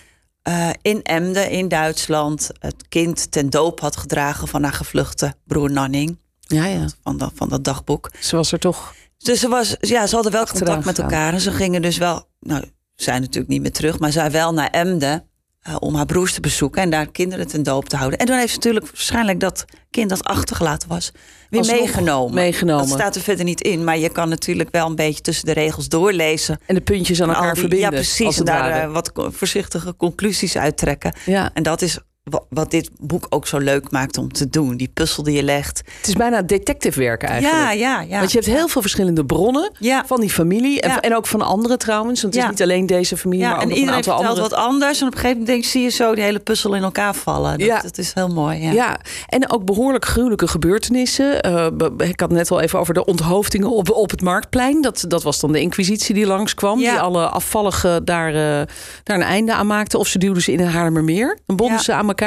uh, 0.48 0.70
in 0.82 1.04
Emden 1.04 1.50
in 1.50 1.68
Duitsland 1.68 2.50
het 2.60 2.88
kind 2.90 3.32
ten 3.32 3.50
doop 3.50 3.80
had 3.80 3.98
gedragen 3.98 4.48
van 4.48 4.64
haar 4.64 4.74
gevluchte 4.74 5.34
broer 5.44 5.72
Nanning. 5.72 6.18
Ja, 6.40 6.66
ja. 6.66 6.86
Van, 7.04 7.18
dat, 7.18 7.32
van 7.36 7.50
dat 7.50 7.64
dagboek. 7.64 8.12
Ze 8.20 8.36
was 8.36 8.52
er 8.52 8.60
toch. 8.60 8.94
Dus 9.18 9.40
ze, 9.40 9.48
was, 9.48 9.76
ja, 9.80 10.08
ze 10.08 10.16
hadden 10.16 10.32
wel 10.32 10.46
contact 10.46 10.86
met 10.86 11.00
elkaar. 11.00 11.34
En 11.34 11.42
ze 11.42 11.52
gingen 11.52 11.82
dus 11.82 11.98
wel, 11.98 12.30
nou, 12.40 12.64
zijn 12.96 13.22
natuurlijk 13.22 13.52
niet 13.52 13.62
meer 13.62 13.72
terug, 13.72 14.00
maar 14.00 14.12
zij 14.12 14.32
wel 14.32 14.54
naar 14.54 14.70
Emden. 14.70 15.29
Uh, 15.70 15.76
om 15.80 15.96
haar 15.96 16.06
broers 16.06 16.34
te 16.34 16.42
bezoeken 16.42 16.82
en 16.82 16.90
daar 16.90 17.12
kinderen 17.12 17.48
ten 17.48 17.64
doop 17.64 17.90
te 17.90 17.96
houden. 17.96 18.20
En 18.20 18.26
toen 18.26 18.38
heeft 18.38 18.50
ze 18.50 18.56
natuurlijk 18.56 18.86
waarschijnlijk 18.86 19.40
dat 19.40 19.66
kind 19.90 20.10
dat 20.10 20.24
achtergelaten 20.24 20.90
was, 20.90 21.12
weer 21.50 21.66
meegenomen. 21.66 22.34
meegenomen. 22.34 22.88
Dat 22.88 22.98
staat 22.98 23.16
er 23.16 23.22
verder 23.22 23.46
niet 23.46 23.62
in, 23.62 23.84
maar 23.84 23.98
je 23.98 24.10
kan 24.10 24.30
natuurlijk 24.30 24.70
wel 24.72 24.86
een 24.86 24.96
beetje 24.96 25.22
tussen 25.22 25.46
de 25.46 25.52
regels 25.52 25.88
doorlezen. 25.88 26.60
En 26.66 26.76
de 26.76 26.82
puntjes 26.82 27.22
aan 27.22 27.30
elkaar 27.30 27.58
verbinden. 27.58 27.90
Ja, 27.90 27.96
precies. 27.96 28.38
En 28.38 28.46
daar 28.46 28.88
uh, 28.88 28.94
wat 28.94 29.12
voorzichtige 29.14 29.96
conclusies 29.96 30.58
uittrekken. 30.58 31.14
Ja. 31.26 31.50
En 31.54 31.64
dat 31.64 31.82
is 31.82 32.00
wat 32.50 32.72
dit 32.72 32.90
boek 33.00 33.26
ook 33.30 33.48
zo 33.48 33.58
leuk 33.58 33.92
maakt 33.92 34.18
om 34.18 34.32
te 34.32 34.50
doen. 34.50 34.78
Die 34.78 34.92
puzzel 34.94 35.24
die 35.24 35.36
je 35.36 35.44
legt. 35.44 35.82
Het 35.98 36.08
is 36.08 36.14
bijna 36.14 36.42
detective 36.42 37.00
werk 37.00 37.24
eigenlijk. 37.24 37.56
Ja, 37.56 37.72
ja, 37.72 38.02
ja. 38.02 38.20
Want 38.20 38.32
je 38.32 38.38
hebt 38.38 38.50
heel 38.50 38.68
veel 38.68 38.82
verschillende 38.82 39.26
bronnen 39.26 39.72
ja. 39.80 40.04
van 40.06 40.20
die 40.20 40.30
familie. 40.30 40.82
En, 40.82 41.00
en 41.00 41.16
ook 41.16 41.28
van 41.28 41.42
anderen 41.42 41.80
trouwens. 41.80 42.22
Want 42.22 42.34
het 42.34 42.44
is 42.44 42.50
niet 42.50 42.62
alleen 42.62 42.86
deze 42.86 43.18
familie, 43.18 43.46
maar 43.46 43.56
ook 43.56 43.62
en 43.62 43.72
iedereen 43.72 44.04
een 44.06 44.12
aantal 44.12 44.36
wat 44.36 44.54
anders. 44.54 45.02
En 45.02 45.08
op 45.08 45.14
een 45.14 45.20
gegeven 45.20 45.44
moment 45.44 45.66
zie 45.66 45.84
je 45.84 45.90
zo 45.90 46.16
die 46.16 46.24
hele 46.24 46.40
puzzel 46.40 46.76
in 46.76 46.84
elkaar 46.84 47.16
vallen. 47.16 47.58
Dat, 47.58 47.68
ja. 47.68 47.82
dat 47.82 47.98
is 47.98 48.14
heel 48.14 48.28
mooi. 48.28 48.62
Ja. 48.62 48.72
ja, 48.72 49.00
en 49.28 49.52
ook 49.52 49.66
behoorlijk 49.66 50.06
gruwelijke 50.06 50.48
gebeurtenissen. 50.48 51.48
Uh, 51.48 51.68
ik 51.98 52.20
had 52.20 52.32
net 52.32 52.52
al 52.52 52.60
even 52.62 52.80
over 52.80 52.94
de 52.94 53.06
onthoofdingen 53.06 53.72
op, 53.72 53.90
op 53.90 54.10
het 54.10 54.22
Marktplein. 54.22 54.82
Dat, 54.82 55.06
dat 55.08 55.24
was 55.24 55.40
dan 55.40 55.52
de 55.52 55.62
inquisitie 55.62 56.16
die 56.16 56.26
langskwam. 56.26 56.78
Die 56.78 56.92
alle 56.92 57.28
afvalligen 57.28 58.06
daar, 58.06 58.30
uh, 58.30 58.42
daar 59.04 59.16
een 59.16 59.22
einde 59.22 59.54
aan 59.54 59.68
maakte. 59.68 59.98
Of 59.98 60.08
ze 60.08 60.18
duwden 60.18 60.44
ze 60.44 60.52
in 60.52 60.60
een 60.60 60.68
Haarlemmermeer. 60.68 61.38
Dan 61.46 61.56
bonden 61.56 61.80
ze 61.80 61.94
aan 61.94 62.08
elkaar. 62.08 62.19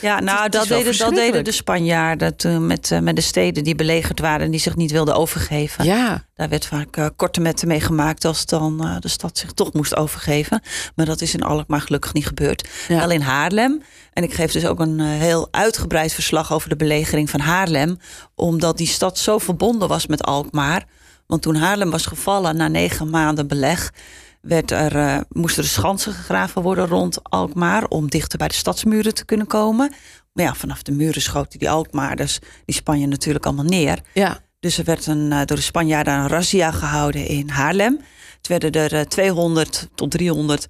Ja, 0.00 0.20
nou, 0.20 0.48
dat, 0.48 0.68
deden, 0.68 0.98
dat 0.98 1.14
deden 1.14 1.44
de 1.44 1.52
Spanjaarden 1.52 2.36
toen 2.36 2.66
met, 2.66 2.90
uh, 2.90 2.98
met 2.98 3.16
de 3.16 3.22
steden 3.22 3.64
die 3.64 3.74
belegerd 3.74 4.20
waren 4.20 4.44
en 4.44 4.50
die 4.50 4.60
zich 4.60 4.76
niet 4.76 4.90
wilden 4.90 5.14
overgeven. 5.14 5.84
Ja. 5.84 6.24
Daar 6.34 6.48
werd 6.48 6.66
vaak 6.66 6.96
uh, 6.96 7.06
korte 7.16 7.40
metten 7.40 7.68
mee 7.68 7.80
gemaakt 7.80 8.24
als 8.24 8.46
dan 8.46 8.86
uh, 8.86 8.96
de 9.00 9.08
stad 9.08 9.38
zich 9.38 9.52
toch 9.52 9.72
moest 9.72 9.96
overgeven. 9.96 10.62
Maar 10.94 11.06
dat 11.06 11.20
is 11.20 11.34
in 11.34 11.42
Alkmaar 11.42 11.80
gelukkig 11.80 12.12
niet 12.12 12.26
gebeurd. 12.26 12.68
Ja. 12.88 12.98
Wel 12.98 13.10
in 13.10 13.20
Haarlem. 13.20 13.82
En 14.12 14.22
ik 14.22 14.34
geef 14.34 14.52
dus 14.52 14.66
ook 14.66 14.80
een 14.80 15.00
heel 15.00 15.48
uitgebreid 15.50 16.12
verslag 16.12 16.52
over 16.52 16.68
de 16.68 16.76
belegering 16.76 17.30
van 17.30 17.40
Haarlem. 17.40 17.98
Omdat 18.34 18.76
die 18.76 18.86
stad 18.86 19.18
zo 19.18 19.38
verbonden 19.38 19.88
was 19.88 20.06
met 20.06 20.22
Alkmaar. 20.22 20.84
Want 21.26 21.42
toen 21.42 21.54
Haarlem 21.54 21.90
was 21.90 22.06
gevallen 22.06 22.56
na 22.56 22.68
negen 22.68 23.10
maanden 23.10 23.46
beleg 23.46 23.92
werd 24.40 24.70
er, 24.70 24.96
uh, 24.96 25.18
moesten 25.28 25.62
er 25.62 25.68
schansen 25.68 26.12
gegraven 26.12 26.62
worden 26.62 26.86
rond 26.86 27.18
Alkmaar 27.22 27.84
om 27.84 28.08
dichter 28.08 28.38
bij 28.38 28.48
de 28.48 28.54
stadsmuren 28.54 29.14
te 29.14 29.24
kunnen 29.24 29.46
komen. 29.46 29.92
Maar 30.32 30.44
ja, 30.44 30.54
vanaf 30.54 30.82
de 30.82 30.92
muren 30.92 31.22
schoten 31.22 31.58
die 31.58 31.70
Alkmaarders 31.70 32.38
die 32.64 32.74
Spanje 32.74 33.06
natuurlijk 33.06 33.46
allemaal 33.46 33.64
neer. 33.64 33.98
Ja. 34.14 34.40
Dus 34.60 34.78
er 34.78 34.84
werd 34.84 35.06
een, 35.06 35.28
door 35.28 35.56
de 35.56 35.62
Spanjaarden 35.62 36.14
een 36.14 36.28
razzia 36.28 36.70
gehouden 36.70 37.26
in 37.26 37.48
Haarlem. 37.48 38.00
Het 38.36 38.48
werden 38.48 38.72
er 38.72 39.08
200 39.08 39.88
tot 39.94 40.10
300 40.10 40.66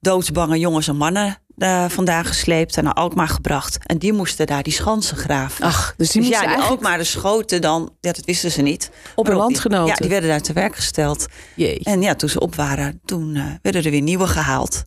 doodsbange 0.00 0.58
jongens 0.58 0.88
en 0.88 0.96
mannen 0.96 1.38
uh, 1.56 1.84
vandaan 1.88 2.24
gesleept 2.24 2.76
en 2.76 2.84
naar 2.84 2.92
Alkmaar 2.92 3.28
gebracht. 3.28 3.78
En 3.86 3.98
die 3.98 4.12
moesten 4.12 4.46
daar 4.46 4.62
die 4.62 4.72
schansen 4.72 5.16
graven. 5.16 5.64
Ach, 5.64 5.94
dus 5.96 6.10
die 6.10 6.20
dus 6.20 6.30
moesten 6.30 6.32
ja, 6.32 6.38
die 6.38 6.48
eigenlijk... 6.48 6.70
Alkmaar 6.70 6.98
de 6.98 7.04
schoten 7.04 7.60
dan, 7.60 7.92
ja, 8.00 8.12
dat 8.12 8.24
wisten 8.24 8.50
ze 8.50 8.62
niet. 8.62 8.90
Op 9.14 9.28
een 9.28 9.36
landgenoten. 9.36 9.86
Ja, 9.86 9.94
die 9.94 10.08
werden 10.08 10.28
daar 10.28 10.40
te 10.40 10.52
werk 10.52 10.76
gesteld. 10.76 11.26
Jee. 11.56 11.80
En 11.82 12.02
ja, 12.02 12.14
toen 12.14 12.28
ze 12.28 12.40
op 12.40 12.54
waren, 12.54 13.00
toen 13.04 13.34
uh, 13.34 13.44
werden 13.62 13.84
er 13.84 13.90
weer 13.90 14.02
nieuwe 14.02 14.26
gehaald. 14.26 14.82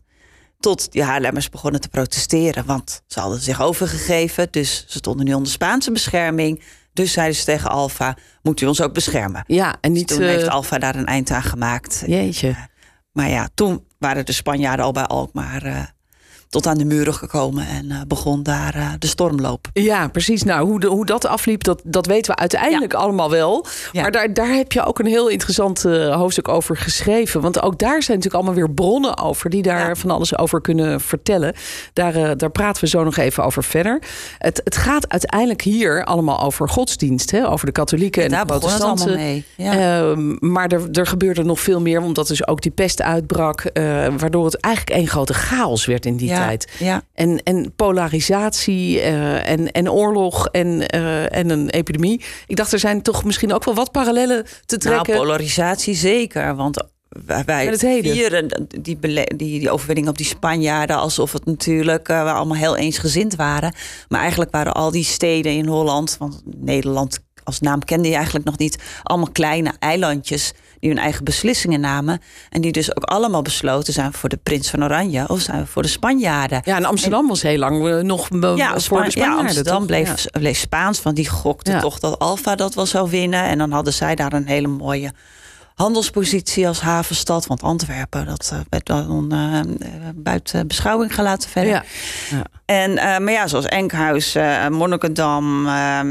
Tot 0.58 0.92
die 0.92 1.02
Haarlemmers 1.02 1.48
begonnen 1.48 1.80
te 1.80 1.88
protesteren, 1.88 2.64
want 2.66 3.02
ze 3.06 3.20
hadden 3.20 3.40
zich 3.40 3.62
overgegeven. 3.62 4.48
Dus 4.50 4.84
ze 4.88 4.98
stonden 4.98 5.26
nu 5.26 5.34
onder 5.34 5.52
Spaanse 5.52 5.92
bescherming. 5.92 6.62
Dus 6.92 7.12
zeiden 7.12 7.36
ze 7.36 7.44
tegen 7.44 7.70
Alfa, 7.70 8.16
moet 8.42 8.60
u 8.60 8.66
ons 8.66 8.80
ook 8.80 8.94
beschermen? 8.94 9.44
Ja, 9.46 9.76
en 9.80 9.92
niet... 9.92 10.08
Dus 10.08 10.16
toen 10.16 10.26
uh... 10.26 10.32
heeft 10.32 10.48
Alfa 10.48 10.78
daar 10.78 10.94
een 10.94 11.06
eind 11.06 11.30
aan 11.30 11.42
gemaakt. 11.42 12.02
Jeetje. 12.06 12.56
Maar 13.14 13.28
ja, 13.28 13.48
toen 13.54 13.86
waren 13.98 14.26
de 14.26 14.32
Spanjaarden 14.32 14.84
al 14.84 14.92
bij 14.92 15.04
Alkmaar 15.04 15.66
uh, 15.66 15.82
tot 16.54 16.66
aan 16.66 16.78
de 16.78 16.84
muren 16.84 17.14
gekomen 17.14 17.66
en 17.66 17.84
uh, 17.84 18.00
begon 18.08 18.42
daar 18.42 18.76
uh, 18.76 18.88
de 18.98 19.06
stormloop. 19.06 19.68
Ja, 19.72 20.08
precies. 20.08 20.42
Nou, 20.42 20.66
hoe, 20.66 20.80
de, 20.80 20.86
hoe 20.86 21.06
dat 21.06 21.26
afliep, 21.26 21.64
dat, 21.64 21.80
dat 21.84 22.06
weten 22.06 22.34
we 22.34 22.40
uiteindelijk 22.40 22.92
ja. 22.92 22.98
allemaal 22.98 23.30
wel. 23.30 23.66
Ja. 23.92 24.02
Maar 24.02 24.10
daar, 24.10 24.34
daar 24.34 24.48
heb 24.48 24.72
je 24.72 24.84
ook 24.84 24.98
een 24.98 25.06
heel 25.06 25.28
interessant 25.28 25.84
uh, 25.84 26.16
hoofdstuk 26.16 26.48
over 26.48 26.76
geschreven. 26.76 27.40
Want 27.40 27.62
ook 27.62 27.78
daar 27.78 28.02
zijn 28.02 28.16
natuurlijk 28.16 28.34
allemaal 28.34 28.54
weer 28.54 28.70
bronnen 28.70 29.18
over 29.18 29.50
die 29.50 29.62
daar 29.62 29.88
ja. 29.88 29.94
van 29.94 30.10
alles 30.10 30.38
over 30.38 30.60
kunnen 30.60 31.00
vertellen. 31.00 31.54
Daar, 31.92 32.36
daar 32.36 32.50
praten 32.50 32.82
we 32.82 32.88
zo 32.88 33.04
nog 33.04 33.16
even 33.16 33.44
over 33.44 33.64
verder. 33.64 34.02
Het, 34.38 34.60
het 34.64 34.76
gaat 34.76 35.08
uiteindelijk 35.08 35.62
hier 35.62 36.04
allemaal 36.04 36.40
over 36.40 36.68
godsdienst, 36.68 37.30
hè? 37.30 37.48
over 37.50 37.66
de 37.66 37.72
katholieken 37.72 38.22
en 38.22 38.30
daar 38.30 38.46
de 38.46 38.46
protestanten. 38.46 39.14
Mee. 39.16 39.44
maar 40.40 40.68
er, 40.68 40.90
er 40.92 41.06
gebeurde 41.06 41.42
nog 41.42 41.60
veel 41.60 41.80
meer, 41.80 42.02
omdat 42.02 42.28
dus 42.28 42.46
ook 42.46 42.62
die 42.62 42.72
pest 42.72 43.02
uitbrak, 43.02 43.70
waardoor 44.18 44.44
het 44.44 44.60
eigenlijk 44.60 44.96
één 44.96 45.08
grote 45.08 45.34
chaos 45.34 45.86
werd 45.86 46.06
in 46.06 46.16
die 46.16 46.28
tijd. 46.28 46.43
Ja. 46.78 47.02
En, 47.14 47.42
en 47.42 47.72
polarisatie 47.76 48.96
uh, 48.96 49.48
en, 49.48 49.72
en 49.72 49.90
oorlog 49.90 50.46
en, 50.46 50.96
uh, 50.96 51.36
en 51.36 51.50
een 51.50 51.70
epidemie. 51.70 52.24
Ik 52.46 52.56
dacht, 52.56 52.72
er 52.72 52.78
zijn 52.78 53.02
toch 53.02 53.24
misschien 53.24 53.52
ook 53.52 53.64
wel 53.64 53.74
wat 53.74 53.92
parallellen 53.92 54.46
te 54.66 54.78
trekken. 54.78 55.14
Nou, 55.14 55.24
polarisatie 55.24 55.94
zeker. 55.94 56.56
Want 56.56 56.84
wij 57.46 57.76
vieren 57.78 58.66
die, 58.80 58.98
die, 59.00 59.36
die 59.36 59.70
overwinning 59.70 60.08
op 60.08 60.16
die 60.16 60.26
Spanjaarden 60.26 60.96
alsof 60.96 61.32
het 61.32 61.44
natuurlijk 61.44 62.08
uh, 62.08 62.22
we 62.24 62.30
allemaal 62.30 62.56
heel 62.56 62.76
eensgezind 62.76 63.36
waren. 63.36 63.74
Maar 64.08 64.20
eigenlijk 64.20 64.50
waren 64.50 64.72
al 64.72 64.90
die 64.90 65.04
steden 65.04 65.52
in 65.52 65.66
Holland, 65.66 66.16
want 66.18 66.42
Nederland 66.44 67.18
als 67.44 67.60
naam 67.60 67.84
kende 67.84 68.08
je 68.08 68.14
eigenlijk 68.14 68.44
nog 68.44 68.58
niet, 68.58 68.78
allemaal 69.02 69.30
kleine 69.32 69.72
eilandjes 69.78 70.52
die 70.80 70.90
hun 70.90 70.98
eigen 70.98 71.24
beslissingen 71.24 71.80
namen. 71.80 72.20
En 72.50 72.60
die 72.60 72.72
dus 72.72 72.96
ook 72.96 73.02
allemaal 73.02 73.42
besloten 73.42 73.92
zijn 73.92 74.12
voor 74.12 74.28
de 74.28 74.38
prins 74.42 74.70
van 74.70 74.84
Oranje 74.84 75.28
of 75.28 75.40
zijn 75.40 75.66
voor 75.66 75.82
de 75.82 75.88
Spanjaarden. 75.88 76.60
Ja, 76.64 76.76
en 76.76 76.84
Amsterdam 76.84 77.22
en, 77.22 77.28
was 77.28 77.42
heel 77.42 77.58
lang 77.58 77.86
uh, 77.86 78.00
nog 78.00 78.28
ja, 78.30 78.40
voor 78.80 79.04
de 79.04 79.10
Spanjaarden. 79.10 79.12
Ja, 79.20 79.36
Amsterdam 79.36 79.86
toch? 79.86 80.30
bleef, 80.32 80.58
Spaans, 80.58 81.02
want 81.02 81.16
die 81.16 81.28
gokte 81.28 81.70
Ja. 81.70 81.80
toch 81.80 81.98
dat 81.98 82.18
Alfa 82.18 82.54
dat 82.54 82.74
wel 82.74 82.86
zou 82.86 83.10
winnen. 83.10 83.44
En 83.44 83.58
dan 83.58 83.70
hadden 83.70 83.92
zij 83.92 84.14
daar 84.14 84.32
een 84.32 84.46
hele 84.46 84.68
mooie 84.68 85.12
handelspositie 85.74 86.68
als 86.68 86.80
havenstad. 86.80 87.46
Want 87.46 87.62
Antwerpen, 87.62 88.26
dat 88.26 88.50
uh, 88.52 88.60
werd 88.68 88.86
dan 88.86 89.30
uh, 89.34 89.60
buiten 90.14 90.66
beschouwing 90.66 91.14
gelaten 91.14 91.50
verder. 91.50 91.72
Ja. 91.72 91.84
Ja. 92.30 92.44
En, 92.64 92.90
uh, 92.90 92.98
maar 92.98 93.32
ja, 93.32 93.46
zoals 93.46 93.66
Enkhuis, 93.66 94.36
Monnikendam, 94.70 95.68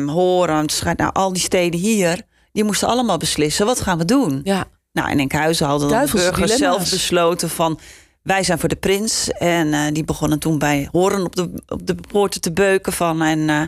Horen, 0.08 0.66
nou, 0.96 1.14
al 1.14 1.34
die 1.34 1.42
steden 1.42 1.80
hier... 1.80 2.22
die 2.52 2.64
moesten 2.64 2.88
allemaal 2.88 3.18
beslissen, 3.18 3.66
wat 3.66 3.82
gaan 3.82 3.98
we 3.98 4.06
doen? 4.06 4.42
Ja. 4.44 4.66
Nou, 4.92 5.12
in 5.12 5.20
Enkhuizen 5.20 5.68
hadden 5.68 5.90
dan 5.90 6.06
de 6.06 6.12
burgers 6.12 6.52
dilemma's. 6.52 6.58
zelf 6.58 6.90
besloten 6.90 7.50
van... 7.50 7.80
wij 8.22 8.44
zijn 8.44 8.60
voor 8.60 8.70
de 8.70 8.76
prins. 8.76 9.30
En 9.30 9.68
uh, 9.68 9.80
die 9.94 10.04
begonnen 10.04 10.40
toen 10.40 10.58
bij 10.60 10.88
Horen 10.92 11.26
op 11.26 11.36
de, 11.36 11.64
op 11.68 11.88
de 11.88 11.96
poorten 12.12 12.42
te 12.42 12.52
beuken 12.52 12.94
van... 12.94 13.22
en 13.22 13.40
uh, 13.40 13.62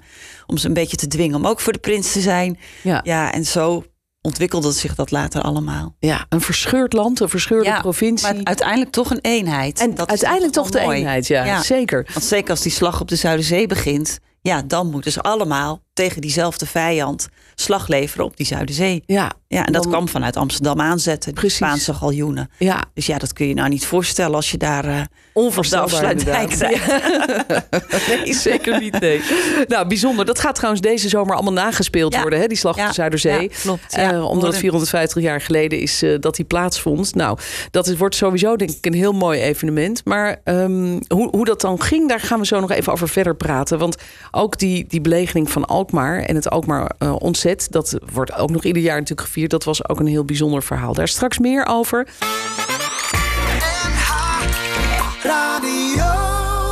om 0.45 0.57
ze 0.57 0.67
een 0.67 0.73
beetje 0.73 0.97
te 0.97 1.07
dwingen 1.07 1.35
om 1.35 1.47
ook 1.47 1.59
voor 1.59 1.73
de 1.73 1.79
prins 1.79 2.11
te 2.11 2.21
zijn. 2.21 2.59
Ja. 2.83 3.01
ja 3.03 3.31
en 3.31 3.45
zo 3.45 3.83
ontwikkelde 4.25 4.71
zich 4.71 4.95
dat 4.95 5.11
later 5.11 5.41
allemaal. 5.41 5.95
ja, 5.99 6.25
een 6.29 6.41
verscheurd 6.41 6.93
land, 6.93 7.19
een 7.19 7.29
verscheurde 7.29 7.65
Ja, 7.69 7.79
provincie. 7.79 8.33
Maar 8.33 8.43
uiteindelijk 8.43 8.91
toch 8.91 9.11
een 9.11 9.19
eenheid. 9.21 9.79
en 9.79 9.95
Dat 9.95 10.09
uiteindelijk 10.09 10.53
toch 10.53 10.69
de 10.69 10.81
mooi. 10.81 10.97
eenheid, 10.99 11.27
ja, 11.27 11.45
Ja. 11.45 11.61
zeker. 11.61 12.07
Want 12.13 12.25
zeker 12.25 12.49
als 12.49 12.61
die 12.61 12.71
slag 12.71 13.01
op 13.01 13.07
de 13.07 13.15
Zuiderzee 13.15 13.67
begint... 13.67 14.19
ja, 14.41 14.61
dan 14.61 14.89
moeten 14.89 15.11
ze 15.11 15.21
allemaal 15.21 15.81
tegen 15.95 16.21
diezelfde 16.21 16.65
vijand 16.65 17.27
slag 17.55 17.87
leveren 17.87 18.25
op 18.25 18.37
die 18.37 18.45
Zuiderzee. 18.45 19.03
Ja, 19.05 19.31
Ja, 19.47 19.65
en 19.65 19.73
dat 19.73 19.83
Dan- 19.83 19.91
kwam 19.91 20.07
vanuit 20.07 20.37
Amsterdam 20.37 20.81
aanzetten, 20.81 21.33
de 21.33 21.39
Precies. 21.39 21.57
Spaanse 21.57 21.93
galjoenen. 21.93 22.49
ja 22.57 22.83
Dus 22.93 23.05
ja, 23.05 23.17
dat 23.17 23.33
kun 23.33 23.47
je 23.47 23.53
nou 23.53 23.69
niet 23.69 23.85
voorstellen 23.85 24.35
als 24.35 24.51
je 24.51 24.57
daar 24.57 24.85
eh 24.85 25.01
onvoorstelbaar 25.33 25.83
op 25.85 25.89
de 25.89 25.95
Afsluitdijk 25.95 26.51
inderdaad. 26.51 28.07
nee, 28.23 28.33
zeker 28.33 28.79
niet, 28.79 28.99
nee. 28.99 29.21
Nou, 29.67 29.87
bijzonder. 29.87 30.25
Dat 30.25 30.39
gaat 30.39 30.55
trouwens 30.55 30.81
deze 30.83 31.09
zomer 31.09 31.33
allemaal 31.35 31.53
nagespeeld 31.53 32.13
Ja. 32.13 32.21
worden, 32.21 32.39
hè, 32.39 32.47
die 32.47 32.57
slag 32.57 32.77
op 32.79 32.87
de 32.87 32.93
Zuiderzee. 32.93 33.41
ja, 33.41 33.47
klopt. 33.61 33.93
Eh, 33.95 34.07
omdat 34.07 34.21
het 34.29 34.33
worden- 34.41 34.59
450 34.59 35.21
jaar 35.23 35.41
geleden 35.41 35.79
is 35.79 36.01
eh, 36.01 36.15
dat 36.19 36.35
die 36.35 36.45
plaatsvond. 36.45 37.15
Nou, 37.15 37.37
dat 37.71 37.87
is, 37.87 37.95
wordt 37.97 38.15
sowieso 38.15 38.55
denk 38.55 38.69
ik 38.71 38.85
een 38.85 38.93
heel 38.93 39.11
mooi 39.13 39.41
evenement. 39.41 40.05
Maar 40.05 40.41
ehm, 40.43 40.99
hoe, 41.07 41.27
hoe 41.31 41.45
dat 41.45 41.61
dan 41.61 41.81
ging, 41.81 42.09
daar 42.09 42.19
gaan 42.19 42.39
we 42.39 42.45
zo 42.45 42.59
nog 42.59 42.71
even 42.71 42.91
over 42.93 43.09
verder 43.09 43.35
praten. 43.35 43.79
Want 43.79 43.95
ook 44.31 44.57
die, 44.59 44.85
die 44.87 45.01
belegering 45.01 45.51
van 45.51 45.65
Alkmaar 45.85 46.19
en 46.19 46.35
het 46.35 46.49
Alkmaar 46.49 46.91
eh, 46.97 47.15
ontzet... 47.19 47.67
dat 47.69 47.97
wordt 48.13 48.33
ook 48.33 48.49
nog 48.49 48.63
ieder 48.63 48.81
jaar 48.81 48.99
natuurlijk 48.99 49.27
gevierd. 49.27 49.51
Dat 49.51 49.63
was 49.63 49.89
ook 49.89 49.99
een 49.99 50.07
heel 50.07 50.25
bijzonder 50.25 50.63
verhaal. 50.63 50.93
Daar 50.93 51.07
straks 51.07 51.39
meer 51.39 51.65
over. 51.65 52.07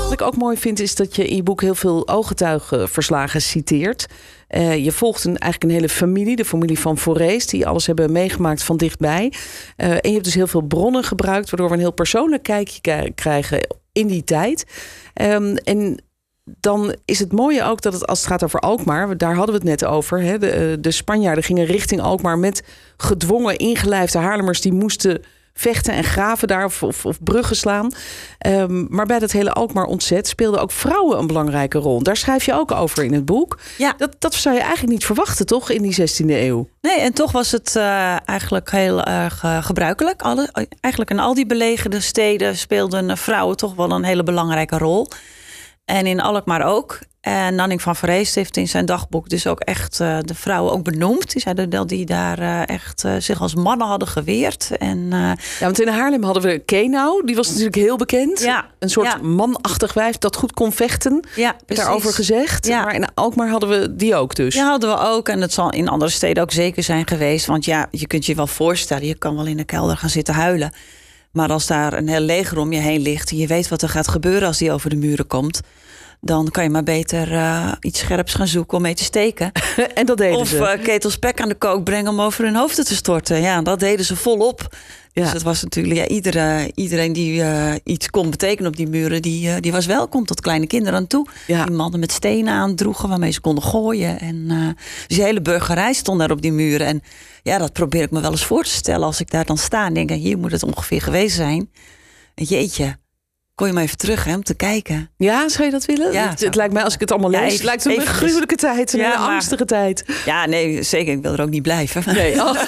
Wat 0.03 0.11
ik 0.11 0.21
ook 0.21 0.37
mooi 0.37 0.57
vind 0.57 0.79
is 0.79 0.95
dat 0.95 1.15
je 1.15 1.27
in 1.27 1.35
je 1.35 1.43
boek 1.43 1.61
heel 1.61 1.75
veel 1.75 2.07
ooggetuigenverslagen 2.07 3.41
citeert. 3.41 4.05
Eh, 4.47 4.83
je 4.83 4.91
volgt 4.91 5.23
een, 5.23 5.37
eigenlijk 5.37 5.63
een 5.63 5.79
hele 5.79 5.93
familie, 5.93 6.35
de 6.35 6.45
familie 6.45 6.79
van 6.79 6.97
Forest, 6.97 7.49
die 7.49 7.67
alles 7.67 7.87
hebben 7.87 8.11
meegemaakt 8.11 8.63
van 8.63 8.77
dichtbij. 8.77 9.33
Eh, 9.75 9.89
en 9.91 9.99
je 10.01 10.11
hebt 10.11 10.25
dus 10.25 10.33
heel 10.33 10.47
veel 10.47 10.61
bronnen 10.61 11.03
gebruikt, 11.03 11.49
waardoor 11.49 11.69
we 11.69 11.75
een 11.75 11.81
heel 11.81 11.93
persoonlijk 11.93 12.43
kijkje 12.43 13.11
krijgen 13.15 13.67
in 13.91 14.07
die 14.07 14.23
tijd. 14.23 14.65
Ehm, 15.13 15.55
en 15.55 16.03
dan 16.43 16.95
is 17.05 17.19
het 17.19 17.31
mooie 17.31 17.63
ook 17.63 17.81
dat 17.81 17.93
het 17.93 18.07
als 18.07 18.19
het 18.19 18.27
gaat 18.27 18.43
over 18.43 18.59
Alkmaar, 18.59 19.17
daar 19.17 19.35
hadden 19.35 19.55
we 19.55 19.69
het 19.69 19.81
net 19.81 19.89
over. 19.89 20.21
Hè, 20.21 20.37
de, 20.37 20.49
eh, 20.49 20.77
de 20.79 20.91
Spanjaarden 20.91 21.43
gingen 21.43 21.65
richting 21.65 22.01
Alkmaar 22.01 22.37
met 22.37 22.63
gedwongen 22.97 23.57
ingelijfde 23.57 24.17
Haarlemmers 24.17 24.61
die 24.61 24.73
moesten 24.73 25.23
vechten 25.53 25.93
en 25.93 26.03
graven 26.03 26.47
daar 26.47 26.65
of, 26.65 26.83
of, 26.83 27.05
of 27.05 27.23
bruggen 27.23 27.55
slaan. 27.55 27.91
Ehm, 28.37 28.85
maar 28.89 29.05
bij 29.05 29.19
dat 29.19 29.31
hele 29.31 29.51
Alkmaar 29.53 29.85
ontzet 29.85 30.27
speelden 30.27 30.61
ook 30.61 30.71
vrouwen 30.71 31.19
een 31.19 31.27
belangrijke 31.27 31.77
rol. 31.77 32.03
Daar 32.03 32.17
schrijf 32.17 32.45
je 32.45 32.53
ook 32.53 32.71
over 32.71 33.03
in 33.03 33.13
het 33.13 33.25
boek. 33.25 33.59
Ja. 33.77 33.93
Dat, 33.97 34.15
dat 34.19 34.33
zou 34.33 34.55
je 34.55 34.61
eigenlijk 34.61 34.91
niet 34.91 35.05
verwachten, 35.05 35.45
toch, 35.45 35.69
in 35.69 35.81
die 35.81 36.01
16e 36.01 36.25
eeuw? 36.25 36.67
Nee, 36.81 36.99
en 36.99 37.13
toch 37.13 37.31
was 37.31 37.51
het 37.51 37.75
eh, 37.75 38.15
eigenlijk 38.25 38.71
heel 38.71 39.03
erg 39.03 39.43
eh, 39.43 39.63
gebruikelijk. 39.63 40.21
Alle, 40.21 40.67
eigenlijk 40.79 41.11
in 41.11 41.19
al 41.19 41.33
die 41.33 41.45
belegerde 41.45 41.99
steden 41.99 42.57
speelden 42.57 43.17
vrouwen 43.17 43.57
toch 43.57 43.75
wel 43.75 43.91
een 43.91 44.03
hele 44.03 44.23
belangrijke 44.23 44.77
rol. 44.77 45.07
En 45.85 46.05
in 46.05 46.21
Alkmaar 46.21 46.65
ook. 46.65 46.99
En 47.21 47.55
Nanning 47.55 47.81
van 47.81 47.95
Vreest 47.95 48.35
heeft 48.35 48.57
in 48.57 48.67
zijn 48.67 48.85
dagboek 48.85 49.29
dus 49.29 49.47
ook 49.47 49.59
echt 49.59 49.99
eh, 49.99 50.17
de 50.21 50.35
vrouwen 50.35 50.73
ook 50.73 50.83
benoemd. 50.83 51.31
Die 51.31 51.41
zeiden 51.41 51.69
dat 51.69 51.89
die 51.89 52.05
daar 52.05 52.39
eh, 52.39 52.67
echt 52.67 53.03
eh, 53.03 53.15
zich 53.19 53.41
als 53.41 53.55
mannen 53.55 53.87
hadden 53.87 54.07
geweerd. 54.07 54.69
En 54.77 55.07
Ja, 55.09 55.35
want 55.59 55.81
in 55.81 55.87
Haarlem 55.87 56.23
hadden 56.23 56.43
we 56.43 56.59
Kenau, 56.59 57.25
die 57.25 57.35
was 57.35 57.47
natuurlijk 57.47 57.75
heel 57.75 57.97
bekend. 57.97 58.39
Ja, 58.39 58.65
Een 58.79 58.89
soort 58.89 59.07
ja. 59.07 59.17
manachtig 59.17 59.93
wijf 59.93 60.17
dat 60.17 60.35
goed 60.35 60.53
kon 60.53 60.71
vechten, 60.71 61.27
ja, 61.35 61.55
daarover 61.65 62.13
gezegd. 62.13 62.67
Ja. 62.67 62.83
Maar 62.83 62.95
in 62.95 63.13
Alkmaar 63.13 63.49
hadden 63.49 63.69
we 63.69 63.95
die 63.95 64.15
ook 64.15 64.35
dus. 64.35 64.55
Ja, 64.55 64.69
hadden 64.69 64.89
we 64.89 64.99
ook. 64.99 65.29
En 65.29 65.41
het 65.41 65.53
zal 65.53 65.71
in 65.71 65.87
andere 65.87 66.11
steden 66.11 66.43
ook 66.43 66.51
zeker 66.51 66.83
zijn 66.83 67.07
geweest. 67.07 67.45
Want 67.45 67.65
ja, 67.65 67.87
je 67.91 68.07
kunt 68.07 68.25
je 68.25 68.35
wel 68.35 68.47
voorstellen, 68.47 69.05
je 69.05 69.17
kan 69.17 69.35
wel 69.35 69.45
in 69.45 69.57
de 69.57 69.63
kelder 69.63 69.97
gaan 69.97 70.09
zitten 70.09 70.33
huilen. 70.33 70.71
Maar 71.33 71.49
als 71.51 71.67
daar 71.67 71.93
een 71.93 72.07
heel 72.07 72.19
leger 72.19 72.57
om 72.57 72.73
je 72.73 72.79
heen 72.79 73.01
ligt 73.01 73.31
en 73.31 73.37
je 73.37 73.47
weet 73.47 73.67
wat 73.67 73.81
er 73.81 73.89
gaat 73.89 74.07
gebeuren 74.07 74.47
als 74.47 74.57
die 74.57 74.71
over 74.71 74.89
de 74.89 74.95
muren 74.95 75.27
komt, 75.27 75.61
dan 76.25 76.49
kan 76.49 76.63
je 76.63 76.69
maar 76.69 76.83
beter 76.83 77.31
uh, 77.31 77.71
iets 77.79 77.99
scherps 77.99 78.33
gaan 78.33 78.47
zoeken 78.47 78.77
om 78.77 78.83
mee 78.83 78.93
te 78.93 79.03
steken. 79.03 79.51
en 79.93 80.05
dat 80.05 80.17
deden 80.17 80.37
of, 80.37 80.47
ze? 80.47 80.61
Of 80.61 80.75
uh, 80.75 80.83
ketels 80.83 81.17
pek 81.17 81.41
aan 81.41 81.49
de 81.49 81.55
kook 81.55 81.83
brengen 81.83 82.11
om 82.11 82.21
over 82.21 82.43
hun 82.43 82.55
hoofden 82.55 82.85
te 82.85 82.95
storten. 82.95 83.41
Ja, 83.41 83.61
dat 83.61 83.79
deden 83.79 84.05
ze 84.05 84.15
volop. 84.15 84.75
Ja. 85.11 85.23
Dus 85.23 85.31
het 85.31 85.41
was 85.41 85.63
natuurlijk, 85.63 85.95
ja, 85.95 86.07
iedere, 86.07 86.71
iedereen 86.75 87.13
die 87.13 87.41
uh, 87.41 87.73
iets 87.83 88.09
kon 88.09 88.29
betekenen 88.29 88.71
op 88.71 88.77
die 88.77 88.87
muren, 88.87 89.21
die, 89.21 89.59
die 89.59 89.71
was 89.71 89.85
welkom 89.85 90.25
tot 90.25 90.41
kleine 90.41 90.67
kinderen 90.67 90.99
aan 90.99 91.07
toe. 91.07 91.27
Ja. 91.47 91.65
Die 91.65 91.75
mannen 91.75 91.99
met 91.99 92.11
stenen 92.11 92.53
aandroegen 92.53 93.09
waarmee 93.09 93.31
ze 93.31 93.41
konden 93.41 93.63
gooien. 93.63 94.19
En 94.19 94.47
dus 95.07 95.17
de 95.17 95.23
hele 95.23 95.41
burgerij 95.41 95.93
stond 95.93 96.19
daar 96.19 96.31
op 96.31 96.41
die 96.41 96.51
muren. 96.51 96.87
En 96.87 97.01
ja, 97.43 97.57
dat 97.57 97.73
probeer 97.73 98.01
ik 98.01 98.11
me 98.11 98.21
wel 98.21 98.31
eens 98.31 98.45
voor 98.45 98.63
te 98.63 98.69
stellen 98.69 99.05
als 99.05 99.19
ik 99.19 99.31
daar 99.31 99.45
dan 99.45 99.57
sta 99.57 99.85
en 99.85 99.93
denk, 99.93 100.09
hier 100.09 100.37
moet 100.37 100.51
het 100.51 100.63
ongeveer 100.63 101.01
geweest 101.01 101.35
zijn. 101.35 101.69
Jeetje, 102.35 102.97
Kon 103.55 103.67
je 103.67 103.73
maar 103.73 103.83
even 103.83 103.97
terug 103.97 104.23
hè, 104.23 104.35
om 104.35 104.43
te 104.43 104.53
kijken. 104.53 105.09
Ja, 105.17 105.49
zou 105.49 105.63
je 105.63 105.71
dat 105.71 105.85
willen? 105.85 106.11
Ja, 106.11 106.29
het, 106.29 106.39
het 106.39 106.55
lijkt 106.55 106.73
mij, 106.73 106.83
als 106.83 106.93
ik 106.93 106.99
het 106.99 107.11
allemaal 107.11 107.29
lees, 107.29 107.39
ja, 107.39 107.47
even, 107.47 107.65
lijkt 107.65 107.83
het 107.83 107.97
een 107.97 108.05
gruwelijke 108.05 108.55
tijd. 108.55 108.93
Een 108.93 108.99
ja, 108.99 109.11
hele 109.11 109.31
angstige 109.31 109.65
tijd. 109.65 110.05
Ja, 110.25 110.45
nee, 110.45 110.83
zeker. 110.83 111.13
Ik 111.13 111.21
wil 111.21 111.33
er 111.33 111.41
ook 111.41 111.49
niet 111.49 111.61
blijven. 111.61 112.03
Nee. 112.13 112.33
Oh. 112.35 112.53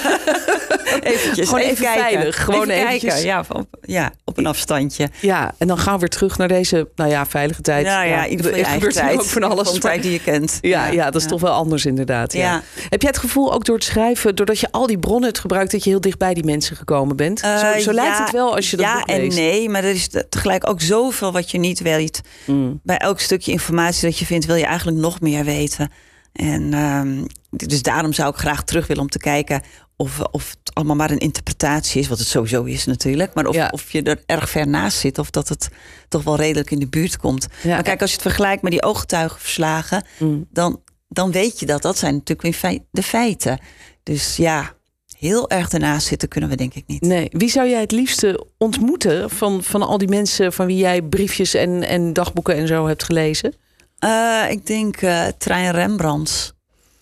eventjes, 1.06 1.50
Gewoon 1.50 1.64
even, 1.64 1.86
veilig. 1.86 2.44
Gewoon 2.44 2.70
even 2.70 2.88
eventjes. 2.88 3.22
Ja, 3.22 3.46
op, 3.50 3.66
ja, 3.82 4.12
op 4.24 4.38
een 4.38 4.46
afstandje. 4.46 5.10
Ja, 5.22 5.54
en 5.58 5.68
dan 5.68 5.78
gaan 5.78 5.94
we 5.94 6.00
weer 6.00 6.10
terug 6.10 6.38
naar 6.38 6.48
deze, 6.48 6.88
nou 6.96 7.10
ja, 7.10 7.26
veilige 7.26 7.62
tijd. 7.62 7.86
Nou 7.86 8.08
ja, 8.08 8.24
in 8.24 8.32
ieder 8.32 8.46
geval 8.46 8.64
eigen 8.64 8.90
tijd. 8.90 9.20
ook 9.20 9.26
van 9.26 9.44
alles. 9.44 9.70
Van 9.70 9.80
tijd 9.80 10.02
die 10.02 10.12
je 10.12 10.22
kent. 10.22 10.58
Ja, 10.62 10.86
ja, 10.86 10.92
ja 10.92 11.06
dat 11.12 11.22
is 11.22 11.28
toch 11.28 11.42
wel 11.42 11.54
anders 11.54 11.86
inderdaad. 11.86 12.34
Ja. 12.34 12.62
Heb 12.90 13.02
jij 13.02 13.10
het 13.10 13.20
gevoel 13.20 13.54
ook 13.54 13.66
door 13.66 13.76
het 13.76 13.84
schrijven, 13.84 14.36
doordat 14.36 14.60
je 14.60 14.68
al 14.72 14.88
die 14.88 15.00
bronnen 15.00 15.24
hebt 15.24 15.40
gebruikt, 15.40 15.72
dat 15.72 15.84
je 15.84 15.90
heel 15.90 16.02
dicht 16.02 16.18
bij 16.18 16.34
die 16.34 16.46
mensen 16.46 16.76
gekomen 16.76 17.16
bent? 17.16 17.44
Uh, 17.44 17.60
zo 17.60 17.80
zo 17.80 17.92
lijkt 17.92 18.18
het 18.18 18.32
wel 18.32 18.56
als 18.56 18.70
je 18.70 18.78
dat 18.78 18.86
Ja 18.86 18.98
boek 18.98 19.08
en 19.08 19.22
leest. 19.22 19.38
nee, 19.38 19.70
maar 19.70 19.84
er 19.84 19.90
is 19.90 20.10
tegelijk 20.30 20.70
ook 20.70 20.82
zoveel 20.82 21.32
wat 21.32 21.52
je 21.52 21.58
niet 21.58 21.80
weet. 21.80 22.22
Mm. 22.46 22.80
Bij 22.84 22.98
elk 22.98 23.20
stukje 23.20 23.52
informatie 23.52 24.10
dat 24.10 24.20
je 24.20 24.26
vindt, 24.26 24.46
wil 24.46 24.56
je 24.56 24.66
eigenlijk 24.66 24.98
nog 24.98 25.22
meer 25.22 25.44
weten. 25.44 25.92
En 26.34 26.74
um, 26.74 27.26
dus 27.50 27.82
daarom 27.82 28.14
zou 28.14 28.30
ik 28.30 28.36
graag 28.36 28.64
terug 28.64 28.88
willen 28.88 29.04
om 29.04 29.10
te 29.10 29.18
kijken 29.18 29.62
of, 29.96 30.20
of 30.20 30.56
allemaal 30.76 30.96
maar 30.96 31.12
een 31.12 31.18
interpretatie 31.18 32.02
is, 32.02 32.08
wat 32.08 32.18
het 32.20 32.28
sowieso 32.28 32.64
is 32.64 32.86
natuurlijk. 32.86 33.34
Maar 33.34 33.46
of, 33.48 33.56
Ja. 33.56 33.70
of 33.72 33.92
je 33.92 34.02
er 34.04 34.24
erg 34.26 34.50
ver 34.50 34.68
naast 34.68 34.98
zit, 34.98 35.18
of 35.20 35.30
dat 35.30 35.50
het 35.50 35.70
toch 36.10 36.24
wel 36.24 36.36
redelijk 36.36 36.72
in 36.72 36.80
de 36.80 36.88
buurt 36.88 37.18
komt. 37.18 37.48
Ja. 37.64 37.70
Maar 37.74 37.84
kijk, 37.84 38.02
als 38.02 38.10
je 38.10 38.16
het 38.16 38.26
vergelijkt 38.26 38.62
met 38.62 38.72
die 38.72 38.84
ooggetuigenverslagen, 38.84 40.06
Mm. 40.20 40.48
dan, 40.52 40.82
dan 41.08 41.32
weet 41.32 41.60
je 41.60 41.66
dat. 41.66 41.82
Dat 41.82 41.98
zijn 41.98 42.14
natuurlijk 42.14 42.64
in 42.64 42.86
de 42.92 43.04
feiten. 43.04 43.60
Dus 44.04 44.36
ja, 44.36 44.74
heel 45.18 45.50
erg 45.50 45.70
ernaast 45.70 46.08
zitten 46.08 46.28
kunnen 46.28 46.50
we 46.50 46.56
denk 46.56 46.74
ik 46.74 46.84
niet. 46.88 47.02
Nee. 47.02 47.28
Wie 47.32 47.50
zou 47.50 47.70
jij 47.70 47.82
het 47.82 47.92
liefste 47.92 48.46
ontmoeten 48.58 49.30
van, 49.30 49.64
van 49.64 49.82
al 49.82 49.98
die 49.98 50.08
mensen 50.08 50.54
van 50.54 50.66
wie 50.66 50.78
jij 50.78 51.02
briefjes 51.02 51.54
en, 51.54 51.84
en 51.84 52.14
dagboeken 52.14 52.56
en 52.56 52.68
zo 52.68 52.88
hebt 52.88 53.04
gelezen? 53.04 53.54
Eh, 54.00 54.44
ik 54.50 54.66
denk 54.66 54.96
eh 55.02 55.26
Trein 55.38 55.72
Rembrandts. 55.72 56.54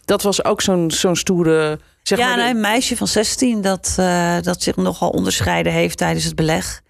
Dat 0.05 0.21
was 0.21 0.43
ook 0.43 0.61
zo'n 0.61 0.91
zo'n 0.91 1.15
stoere. 1.15 1.79
Zeg 2.03 2.17
ja, 2.19 2.25
maar 2.25 2.35
de- 2.35 2.41
nou, 2.41 2.55
een 2.55 2.61
meisje 2.61 2.97
van 2.97 3.07
16 3.07 3.61
dat, 3.61 3.95
eh, 3.99 4.37
dat 4.41 4.61
zich 4.63 4.75
nogal 4.75 5.09
onderscheiden 5.09 5.73
heeft 5.73 5.97
tijdens 5.97 6.25
het 6.25 6.35
beleg. 6.35 6.81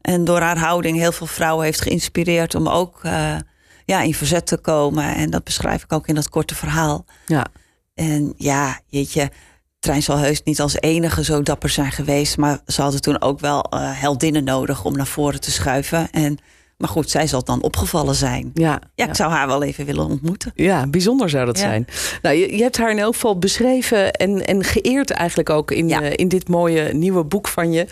En 0.00 0.24
door 0.24 0.40
haar 0.40 0.58
houding 0.58 0.98
heel 0.98 1.12
veel 1.12 1.26
vrouwen 1.26 1.64
heeft 1.64 1.80
geïnspireerd 1.80 2.54
om 2.54 2.68
ook 2.68 3.00
eh, 3.04 3.36
ja, 3.84 4.00
in 4.00 4.14
verzet 4.14 4.46
te 4.46 4.56
komen. 4.58 5.14
En 5.14 5.30
dat 5.30 5.44
beschrijf 5.44 5.82
ik 5.82 5.92
ook 5.92 6.06
in 6.06 6.14
dat 6.14 6.28
korte 6.28 6.54
verhaal. 6.54 7.04
ja. 7.26 7.46
En 7.94 8.34
ja, 8.36 8.80
jeetje, 8.86 9.30
Trein 9.78 10.02
zal 10.02 10.16
heus 10.16 10.42
niet 10.42 10.60
als 10.60 10.80
enige 10.80 11.24
zo 11.24 11.42
dapper 11.42 11.68
zijn 11.68 11.92
geweest. 11.92 12.36
Maar 12.36 12.58
ze 12.66 12.82
hadden 12.82 13.00
toen 13.00 13.20
ook 13.22 13.40
wel 13.40 13.62
eh, 13.62 13.80
heldinnen 14.00 14.44
nodig 14.44 14.84
om 14.84 14.96
naar 14.96 15.06
voren 15.06 15.40
te 15.40 15.50
schuiven. 15.50 16.10
En, 16.10 16.38
maar 16.82 16.90
goed, 16.90 17.10
zij 17.10 17.26
zal 17.26 17.44
dan 17.44 17.62
opgevallen 17.62 18.14
zijn. 18.14 18.50
Ja, 18.54 18.80
Ja, 18.94 19.08
ik 19.08 19.14
zou 19.14 19.30
haar 19.30 19.46
wel 19.46 19.62
even 19.62 19.84
willen 19.84 20.06
ontmoeten. 20.06 20.52
Ja, 20.54 20.86
bijzonder 20.86 21.30
zou 21.30 21.46
dat 21.46 21.56
Ja. 21.58 21.62
zijn. 21.64 21.86
Nou, 22.22 22.36
je, 22.36 22.56
je 22.56 22.62
hebt 22.62 22.76
haar 22.76 22.90
in 22.90 22.98
elk 22.98 23.14
geval 23.14 23.38
beschreven 23.38 24.12
en, 24.12 24.46
en 24.46 24.64
geëerd 24.64 25.10
eigenlijk 25.10 25.50
ook 25.50 25.70
in, 25.70 25.88
Ja. 25.88 26.02
eh, 26.02 26.12
in 26.16 26.28
dit 26.28 26.48
mooie 26.48 26.92
nieuwe 26.94 27.24
boek 27.24 27.48
van 27.48 27.72
je. 27.72 27.86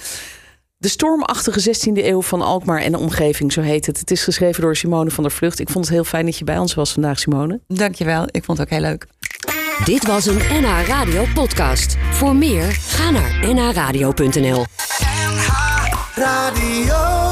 De 0.76 0.88
stormachtige 0.88 1.61
16e 1.61 2.04
eeuw 2.04 2.23
van 2.23 2.42
Alkmaar 2.42 2.80
en 2.80 2.92
de 2.92 2.99
omgeving, 2.99 3.52
zo 3.52 3.61
heet 3.61 3.87
het. 3.87 3.99
Het 3.99 4.11
is 4.11 4.25
geschreven 4.25 4.62
door 4.62 4.76
Simone 4.76 5.11
van 5.11 5.23
der 5.25 5.32
Vlucht. 5.32 5.59
Ik 5.59 5.70
vond 5.70 5.85
het 5.85 5.94
heel 5.94 6.04
fijn 6.04 6.25
dat 6.25 6.38
je 6.38 6.44
bij 6.44 6.59
ons 6.59 6.75
was 6.75 6.92
vandaag, 6.92 7.18
Simone. 7.18 7.61
Dankjewel, 7.68 8.23
ik 8.30 8.44
vond 8.44 8.59
het 8.59 8.66
ook 8.66 8.73
heel 8.78 8.88
leuk. 8.88 9.06
Dit 9.85 10.06
was 10.06 10.26
een 10.26 10.37
NH 10.50 10.87
Radio 10.87 11.25
podcast. 11.35 11.97
Voor 12.12 12.37
meer, 12.37 12.64
ga 12.73 13.11
naar 13.11 13.54
nhradio.nl. 13.54 14.64
Radio. 16.14 17.29